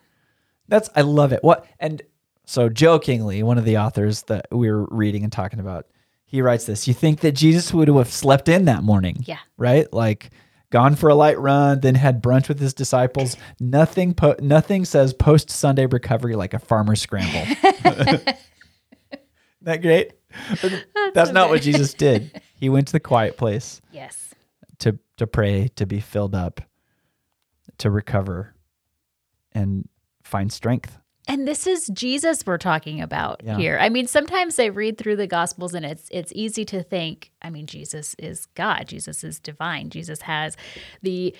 that's 0.69 0.89
I 0.95 1.01
love 1.01 1.33
it. 1.33 1.43
What 1.43 1.67
and 1.81 2.01
so 2.45 2.69
jokingly, 2.69 3.43
one 3.43 3.57
of 3.57 3.65
the 3.65 3.77
authors 3.77 4.23
that 4.23 4.47
we 4.53 4.71
were 4.71 4.85
reading 4.85 5.23
and 5.23 5.33
talking 5.33 5.59
about, 5.59 5.85
he 6.27 6.41
writes 6.41 6.65
this. 6.65 6.87
You 6.87 6.93
think 6.93 7.21
that 7.21 7.31
Jesus 7.31 7.73
would 7.73 7.87
have 7.87 8.11
slept 8.11 8.47
in 8.49 8.65
that 8.65 8.83
morning? 8.83 9.23
Yeah. 9.25 9.39
Right? 9.57 9.91
Like 9.93 10.29
gone 10.69 10.95
for 10.95 11.09
a 11.09 11.15
light 11.15 11.39
run, 11.39 11.79
then 11.79 11.95
had 11.95 12.21
brunch 12.21 12.49
with 12.49 12.59
his 12.59 12.73
disciples. 12.73 13.37
Nothing 13.59 14.13
po- 14.13 14.35
nothing 14.39 14.83
says 14.85 15.13
post 15.13 15.49
Sunday 15.49 15.85
recovery 15.85 16.35
like 16.35 16.53
a 16.53 16.59
farmer 16.59 16.95
scramble. 16.95 17.45
that 19.61 19.81
great? 19.81 20.13
But 20.61 20.85
that's 21.13 21.31
not 21.31 21.49
what 21.49 21.61
Jesus 21.61 21.93
did. 21.93 22.41
He 22.55 22.69
went 22.69 22.87
to 22.87 22.93
the 22.93 22.99
quiet 22.99 23.37
place 23.37 23.81
Yes. 23.91 24.33
to 24.79 24.99
to 25.17 25.25
pray, 25.25 25.69
to 25.77 25.85
be 25.85 25.99
filled 25.99 26.35
up, 26.35 26.61
to 27.79 27.89
recover 27.89 28.53
and 29.53 29.87
find 30.23 30.51
strength. 30.51 30.97
And 31.27 31.47
this 31.47 31.67
is 31.67 31.87
Jesus 31.87 32.45
we're 32.45 32.57
talking 32.57 33.01
about 33.01 33.41
Yeah. 33.43 33.57
here. 33.57 33.77
I 33.81 33.89
mean, 33.89 34.07
sometimes 34.07 34.57
I 34.59 34.65
read 34.65 34.97
through 34.97 35.17
the 35.17 35.27
gospels 35.27 35.73
and 35.73 35.85
it's 35.85 36.07
it's 36.11 36.31
easy 36.35 36.63
to 36.65 36.81
think, 36.83 37.31
I 37.41 37.49
mean, 37.49 37.65
Jesus 37.67 38.15
is 38.17 38.45
God. 38.55 38.87
Jesus 38.87 39.23
is 39.23 39.39
divine. 39.39 39.89
Jesus 39.89 40.21
has 40.21 40.55
the 41.01 41.35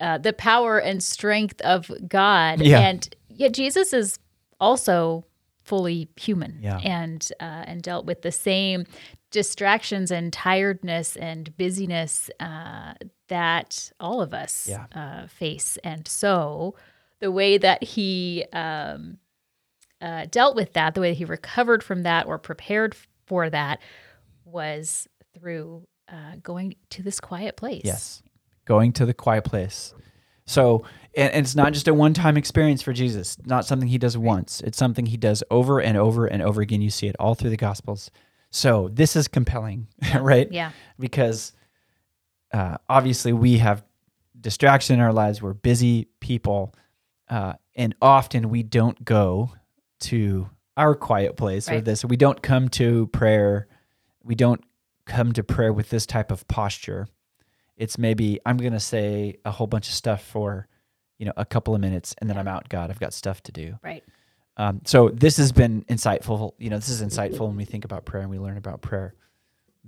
uh, 0.00 0.18
the 0.18 0.32
power 0.34 0.78
and 0.78 1.02
strength 1.02 1.60
of 1.62 1.90
God. 2.06 2.60
Yeah. 2.60 2.80
And 2.80 3.14
yet 3.28 3.52
Jesus 3.54 3.92
is 3.92 4.18
also 4.60 5.24
fully 5.64 6.08
human 6.16 6.58
Yeah. 6.60 6.78
and 6.78 7.26
uh, 7.40 7.64
and 7.66 7.82
dealt 7.82 8.04
with 8.04 8.22
the 8.22 8.32
same 8.32 8.84
distractions 9.30 10.10
and 10.10 10.32
tiredness 10.32 11.16
and 11.16 11.56
busyness 11.56 12.28
uh, 12.40 12.94
that 13.28 13.90
all 14.00 14.20
of 14.20 14.34
us 14.34 14.68
uh, 14.94 15.26
face. 15.28 15.78
And 15.84 16.06
so 16.08 16.74
the 17.20 17.30
way 17.30 17.56
that 17.56 17.82
he 17.84 18.44
um, 18.52 19.18
uh, 20.00 20.26
dealt 20.30 20.56
with 20.56 20.72
that, 20.74 20.94
the 20.94 21.00
way 21.00 21.14
he 21.14 21.24
recovered 21.24 21.82
from 21.82 22.02
that 22.02 22.26
or 22.26 22.38
prepared 22.38 22.94
for 23.26 23.50
that 23.50 23.80
was 24.44 25.08
through 25.34 25.86
uh, 26.08 26.36
going 26.42 26.74
to 26.90 27.02
this 27.02 27.20
quiet 27.20 27.56
place. 27.56 27.82
Yes. 27.84 28.22
Going 28.64 28.92
to 28.94 29.06
the 29.06 29.14
quiet 29.14 29.44
place. 29.44 29.94
So, 30.46 30.84
and, 31.16 31.32
and 31.32 31.44
it's 31.44 31.54
not 31.54 31.72
just 31.72 31.86
a 31.86 31.94
one 31.94 32.14
time 32.14 32.36
experience 32.36 32.82
for 32.82 32.92
Jesus, 32.92 33.36
not 33.44 33.64
something 33.64 33.88
he 33.88 33.98
does 33.98 34.18
once. 34.18 34.60
It's 34.62 34.78
something 34.78 35.06
he 35.06 35.16
does 35.16 35.42
over 35.50 35.80
and 35.80 35.96
over 35.96 36.26
and 36.26 36.42
over 36.42 36.60
again. 36.60 36.82
You 36.82 36.90
see 36.90 37.06
it 37.06 37.16
all 37.20 37.34
through 37.34 37.50
the 37.50 37.56
Gospels. 37.56 38.10
So, 38.50 38.88
this 38.92 39.14
is 39.14 39.28
compelling, 39.28 39.86
right? 40.20 40.50
Yeah. 40.50 40.72
Because 40.98 41.52
uh, 42.52 42.78
obviously 42.88 43.32
we 43.32 43.58
have 43.58 43.84
distraction 44.40 44.94
in 44.94 45.00
our 45.00 45.12
lives. 45.12 45.40
We're 45.40 45.52
busy 45.52 46.08
people. 46.20 46.74
Uh, 47.28 47.54
and 47.76 47.94
often 48.02 48.50
we 48.50 48.64
don't 48.64 49.04
go 49.04 49.52
to 50.00 50.48
our 50.76 50.94
quiet 50.94 51.36
place 51.36 51.68
or 51.68 51.80
this. 51.80 52.04
We 52.04 52.16
don't 52.16 52.42
come 52.42 52.68
to 52.70 53.06
prayer. 53.08 53.68
We 54.22 54.34
don't 54.34 54.62
come 55.06 55.32
to 55.32 55.42
prayer 55.42 55.72
with 55.72 55.90
this 55.90 56.06
type 56.06 56.30
of 56.30 56.46
posture. 56.48 57.08
It's 57.76 57.98
maybe 57.98 58.40
I'm 58.44 58.56
going 58.56 58.72
to 58.72 58.80
say 58.80 59.36
a 59.44 59.50
whole 59.50 59.66
bunch 59.66 59.88
of 59.88 59.94
stuff 59.94 60.22
for, 60.22 60.68
you 61.18 61.26
know, 61.26 61.32
a 61.36 61.44
couple 61.44 61.74
of 61.74 61.80
minutes 61.80 62.14
and 62.18 62.28
then 62.28 62.36
I'm 62.36 62.48
out, 62.48 62.68
God. 62.68 62.90
I've 62.90 63.00
got 63.00 63.12
stuff 63.12 63.42
to 63.44 63.52
do. 63.52 63.78
Right. 63.82 64.04
Um, 64.56 64.82
so 64.84 65.08
this 65.08 65.36
has 65.38 65.52
been 65.52 65.84
insightful. 65.84 66.52
You 66.58 66.70
know, 66.70 66.76
this 66.76 66.88
is 66.88 67.02
insightful 67.02 67.46
when 67.48 67.56
we 67.56 67.64
think 67.64 67.84
about 67.84 68.04
prayer 68.04 68.22
and 68.22 68.30
we 68.30 68.38
learn 68.38 68.58
about 68.58 68.82
prayer. 68.82 69.14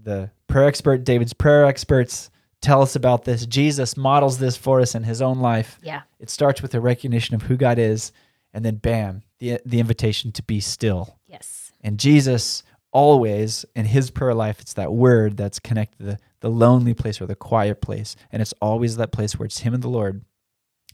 The 0.03 0.31
prayer 0.49 0.67
expert, 0.67 1.05
David's 1.05 1.35
prayer 1.35 1.67
experts 1.67 2.31
tell 2.63 2.81
us 2.81 2.97
about 2.97 3.25
this. 3.25 3.45
Jesus 3.45 3.97
models 3.97 4.39
this 4.39 4.57
for 4.57 4.81
us 4.81 4.95
in 4.95 5.03
his 5.03 5.21
own 5.21 5.41
life. 5.41 5.79
Yeah. 5.83 6.03
It 6.19 6.31
starts 6.31 6.63
with 6.63 6.75
a 6.75 6.81
recognition 6.81 7.35
of 7.35 7.43
who 7.43 7.57
God 7.57 7.79
is, 7.79 8.13
and 8.53 8.65
then 8.65 8.77
bam, 8.77 9.23
the 9.39 9.61
the 9.65 9.81
invitation 9.81 10.33
to 10.33 10.43
be 10.43 10.61
still. 10.61 11.19
Yes. 11.27 11.73
And 11.81 11.99
Jesus 11.99 12.63
always 12.93 13.65
in 13.75 13.87
his 13.87 14.11
prayer 14.11 14.35
life, 14.35 14.61
it's 14.61 14.75
that 14.75 14.93
word 14.93 15.37
that's 15.37 15.59
connected 15.59 15.99
to 15.99 16.05
the, 16.05 16.19
the 16.41 16.51
lonely 16.51 16.95
place 16.95 17.21
or 17.21 17.27
the 17.27 17.35
quiet 17.35 17.81
place. 17.81 18.17
And 18.31 18.43
it's 18.43 18.55
always 18.61 18.97
that 18.97 19.13
place 19.13 19.39
where 19.39 19.47
it's 19.47 19.61
him 19.61 19.75
and 19.75 19.83
the 19.83 19.89
Lord. 19.89 20.25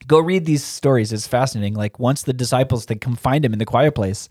Go 0.06 0.20
read 0.20 0.44
these 0.44 0.62
stories. 0.62 1.12
It's 1.12 1.26
fascinating. 1.26 1.74
Like 1.74 1.98
once 1.98 2.22
the 2.22 2.32
disciples 2.32 2.86
they 2.86 2.94
come 2.94 3.16
find 3.16 3.44
him 3.44 3.52
in 3.52 3.58
the 3.58 3.64
quiet 3.64 3.94
place, 3.94 4.28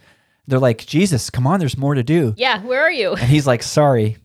they're 0.48 0.60
like, 0.60 0.86
Jesus, 0.86 1.30
come 1.30 1.46
on, 1.46 1.60
there's 1.60 1.78
more 1.78 1.94
to 1.94 2.04
do. 2.04 2.34
Yeah. 2.38 2.64
Where 2.64 2.82
are 2.82 2.92
you? 2.92 3.14
And 3.14 3.30
he's 3.30 3.46
like, 3.46 3.62
sorry, 3.64 4.18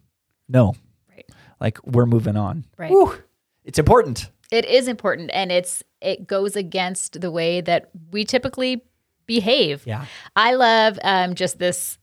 no. 0.49 0.75
Right. 1.11 1.29
Like 1.61 1.85
we're 1.85 2.07
moving 2.07 2.37
on. 2.37 2.65
Right. 2.79 2.91
Whew. 2.91 3.19
It's 3.65 3.79
important. 3.79 4.29
It 4.51 4.67
is 4.67 4.87
important, 4.87 5.31
and 5.33 5.51
it's 5.51 5.83
it 6.03 6.27
goes 6.27 6.57
against 6.57 7.23
the 7.23 7.31
way 7.31 7.63
that 7.63 7.89
we 8.11 8.25
typically 8.25 8.85
behave. 9.27 9.87
Yeah. 9.87 10.07
I 10.37 10.55
love 10.55 10.99
um, 11.03 11.35
just 11.35 11.59
this 11.59 11.99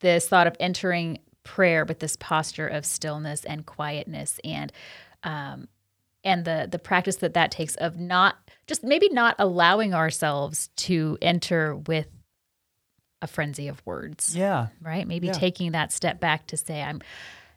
this 0.00 0.28
thought 0.28 0.46
of 0.46 0.56
entering 0.60 1.18
prayer 1.44 1.84
with 1.84 1.98
this 1.98 2.16
posture 2.16 2.68
of 2.68 2.84
stillness 2.84 3.44
and 3.44 3.64
quietness 3.66 4.38
and 4.44 4.72
um, 5.24 5.68
and 6.24 6.44
the 6.44 6.68
the 6.70 6.78
practice 6.78 7.16
that 7.16 7.34
that 7.34 7.50
takes 7.50 7.74
of 7.76 7.96
not 7.98 8.36
just 8.66 8.84
maybe 8.84 9.08
not 9.10 9.34
allowing 9.38 9.94
ourselves 9.94 10.68
to 10.76 11.16
enter 11.22 11.74
with 11.74 12.06
a 13.22 13.26
frenzy 13.26 13.66
of 13.68 13.84
words 13.86 14.36
Yeah. 14.36 14.68
right 14.82 15.06
maybe 15.08 15.28
Yeah. 15.28 15.32
taking 15.32 15.72
that 15.72 15.90
step 15.90 16.20
back 16.20 16.46
to 16.48 16.56
say 16.56 16.80
i'm 16.82 17.00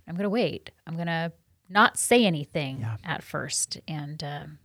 i'm 0.08 0.16
gonna 0.16 0.30
wait 0.30 0.72
i'm 0.88 0.98
gonna 0.98 1.32
not 1.70 2.00
say 2.00 2.26
anything 2.26 2.80
Yeah. 2.80 2.98
at 3.04 3.24
first 3.24 3.80
and 3.88 4.24
um, 4.24 4.58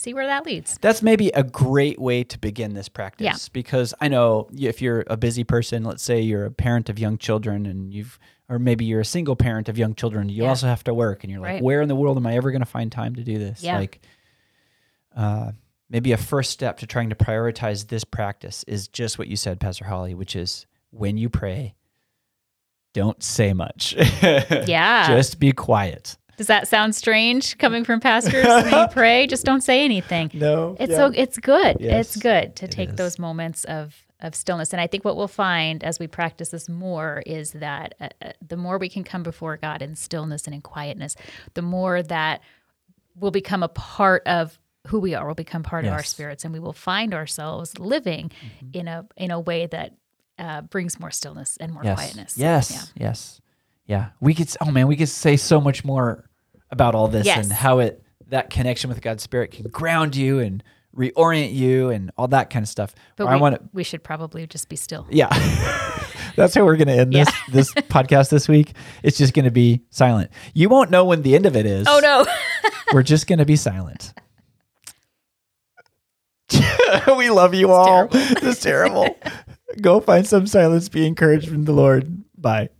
see 0.00 0.14
where 0.14 0.26
that 0.26 0.46
leads 0.46 0.78
That's 0.80 1.02
maybe 1.02 1.28
a 1.28 1.42
great 1.42 1.98
way 1.98 2.24
to 2.24 2.38
begin 2.38 2.74
this 2.74 2.88
practice 2.88 3.24
Yeah. 3.24 3.36
because 3.52 3.92
I 4.00 4.08
know 4.08 4.48
if 4.56 4.80
you're 4.80 5.04
a 5.08 5.16
busy 5.16 5.44
person, 5.44 5.84
let's 5.84 6.02
say 6.02 6.20
you're 6.20 6.46
a 6.46 6.50
parent 6.50 6.88
of 6.88 6.98
young 6.98 7.18
children 7.18 7.66
and 7.66 7.92
you've 7.92 8.18
or 8.48 8.58
maybe 8.58 8.84
you're 8.84 9.00
a 9.00 9.04
single 9.04 9.36
parent 9.36 9.68
of 9.68 9.78
young 9.78 9.94
children, 9.94 10.28
you 10.28 10.42
Yeah. 10.42 10.48
also 10.48 10.66
have 10.66 10.82
to 10.84 10.94
work 10.94 11.22
and 11.22 11.30
you're 11.30 11.40
like, 11.40 11.48
Right. 11.54 11.62
where 11.62 11.82
in 11.82 11.88
the 11.88 11.94
world 11.94 12.16
am 12.16 12.26
I 12.26 12.34
ever 12.36 12.50
going 12.50 12.62
to 12.62 12.66
find 12.66 12.90
time 12.90 13.14
to 13.16 13.22
do 13.22 13.38
this? 13.38 13.62
Yeah. 13.62 13.78
Like 13.78 14.00
uh 15.16 15.52
maybe 15.90 16.12
a 16.12 16.16
first 16.16 16.50
step 16.50 16.78
to 16.78 16.86
trying 16.86 17.10
to 17.10 17.16
prioritize 17.16 17.88
this 17.88 18.04
practice 18.04 18.64
is 18.68 18.88
just 18.88 19.18
what 19.18 19.28
you 19.28 19.36
said, 19.36 19.58
Pastor 19.60 19.84
Holly, 19.84 20.14
which 20.14 20.34
is 20.36 20.66
when 20.90 21.16
you 21.18 21.28
pray, 21.28 21.74
don't 22.94 23.22
say 23.22 23.52
much. 23.52 23.94
Yeah. 24.66 25.06
Just 25.08 25.38
be 25.40 25.52
quiet. 25.52 26.16
Does 26.40 26.46
that 26.46 26.68
sound 26.68 26.96
strange 26.96 27.58
coming 27.58 27.84
from 27.84 28.00
pastors 28.00 28.46
when 28.46 28.72
you 28.72 28.88
pray? 28.92 29.26
Just 29.26 29.44
don't 29.44 29.60
say 29.60 29.84
anything. 29.84 30.30
No. 30.32 30.74
It's 30.80 30.94
so 30.94 31.12
it's 31.14 31.36
good. 31.36 31.76
Yes, 31.80 32.14
it's 32.14 32.16
good 32.16 32.56
to 32.56 32.66
take 32.66 32.96
those 32.96 33.18
moments 33.18 33.64
of 33.64 33.94
of 34.20 34.34
stillness. 34.34 34.72
And 34.72 34.80
I 34.80 34.86
think 34.86 35.04
what 35.04 35.18
we'll 35.18 35.28
find 35.28 35.84
as 35.84 35.98
we 35.98 36.06
practice 36.06 36.48
this 36.48 36.66
more 36.66 37.22
is 37.26 37.52
that 37.52 37.94
uh, 38.00 38.08
uh, 38.22 38.32
the 38.40 38.56
more 38.56 38.78
we 38.78 38.88
can 38.88 39.04
come 39.04 39.22
before 39.22 39.58
God 39.58 39.82
in 39.82 39.94
stillness 39.96 40.46
and 40.46 40.54
in 40.54 40.62
quietness, 40.62 41.14
the 41.52 41.60
more 41.60 42.02
that 42.04 42.40
will 43.14 43.32
become 43.32 43.62
a 43.62 43.68
part 43.68 44.26
of 44.26 44.58
who 44.86 44.98
we 44.98 45.14
are. 45.14 45.26
Will 45.26 45.34
become 45.34 45.62
part 45.62 45.84
of 45.84 45.92
our 45.92 45.98
Mm-hmm. 45.98 46.06
spirits, 46.06 46.44
and 46.46 46.54
we 46.54 46.58
will 46.58 46.72
find 46.72 47.12
ourselves 47.12 47.78
living 47.78 48.32
in 48.72 48.88
a 48.88 49.04
in 49.14 49.30
a 49.30 49.38
way 49.38 49.66
that 49.66 49.94
uh, 50.38 50.62
brings 50.62 50.98
more 50.98 51.10
stillness 51.10 51.58
and 51.58 51.70
more 51.70 51.84
yes. 51.84 51.98
quietness. 51.98 52.38
Yes. 52.38 52.70
Yeah. 52.70 53.08
Yes. 53.08 53.42
Yeah. 53.84 54.08
We 54.20 54.32
could. 54.32 54.48
Oh 54.62 54.70
man, 54.70 54.86
we 54.86 54.96
could 54.96 55.10
say 55.10 55.36
so 55.36 55.60
much 55.60 55.84
more 55.84 56.24
about 56.70 56.94
all 56.94 57.08
this 57.08 57.26
Yes. 57.26 57.44
and 57.44 57.52
how 57.52 57.78
it 57.80 58.02
that 58.28 58.48
connection 58.50 58.88
with 58.88 59.00
God's 59.02 59.22
Spirit 59.22 59.50
can 59.50 59.68
ground 59.68 60.14
you 60.14 60.38
and 60.38 60.62
reorient 60.96 61.52
you 61.52 61.90
and 61.90 62.10
all 62.16 62.28
that 62.28 62.50
kind 62.50 62.62
of 62.62 62.68
stuff. 62.68 62.94
But 63.16 63.26
I 63.26 63.34
we, 63.34 63.40
want 63.40 63.56
to. 63.56 63.62
we 63.72 63.82
should 63.84 64.02
probably 64.04 64.46
just 64.46 64.68
be 64.68 64.76
still. 64.76 65.06
Yeah. 65.10 65.28
That's 66.36 66.54
how 66.54 66.64
we're 66.64 66.76
going 66.76 66.88
to 66.88 66.94
end 66.94 67.12
this 67.12 67.28
this 67.50 67.72
podcast 67.74 68.30
this 68.30 68.48
week. 68.48 68.72
It's 69.02 69.18
just 69.18 69.34
going 69.34 69.44
to 69.46 69.50
be 69.50 69.82
silent. 69.90 70.30
You 70.54 70.68
won't 70.68 70.90
know 70.90 71.04
when 71.04 71.22
the 71.22 71.34
end 71.34 71.46
of 71.46 71.56
it 71.56 71.66
is. 71.66 71.86
Oh 71.88 71.98
no. 72.02 72.26
We're 72.92 73.02
just 73.04 73.26
going 73.28 73.38
to 73.38 73.44
be 73.44 73.54
silent. 73.56 74.12
we 77.16 77.30
love 77.30 77.54
you 77.54 77.70
all. 77.70 78.08
terrible. 78.08 78.18
This 78.40 78.42
is 78.56 78.60
terrible. 78.60 79.16
Go 79.80 80.00
find 80.00 80.26
some 80.26 80.46
silence. 80.48 80.88
Be 80.88 81.06
encouraged 81.06 81.48
from 81.48 81.64
the 81.64 81.72
Lord. 81.72 82.24
Bye. 82.36 82.70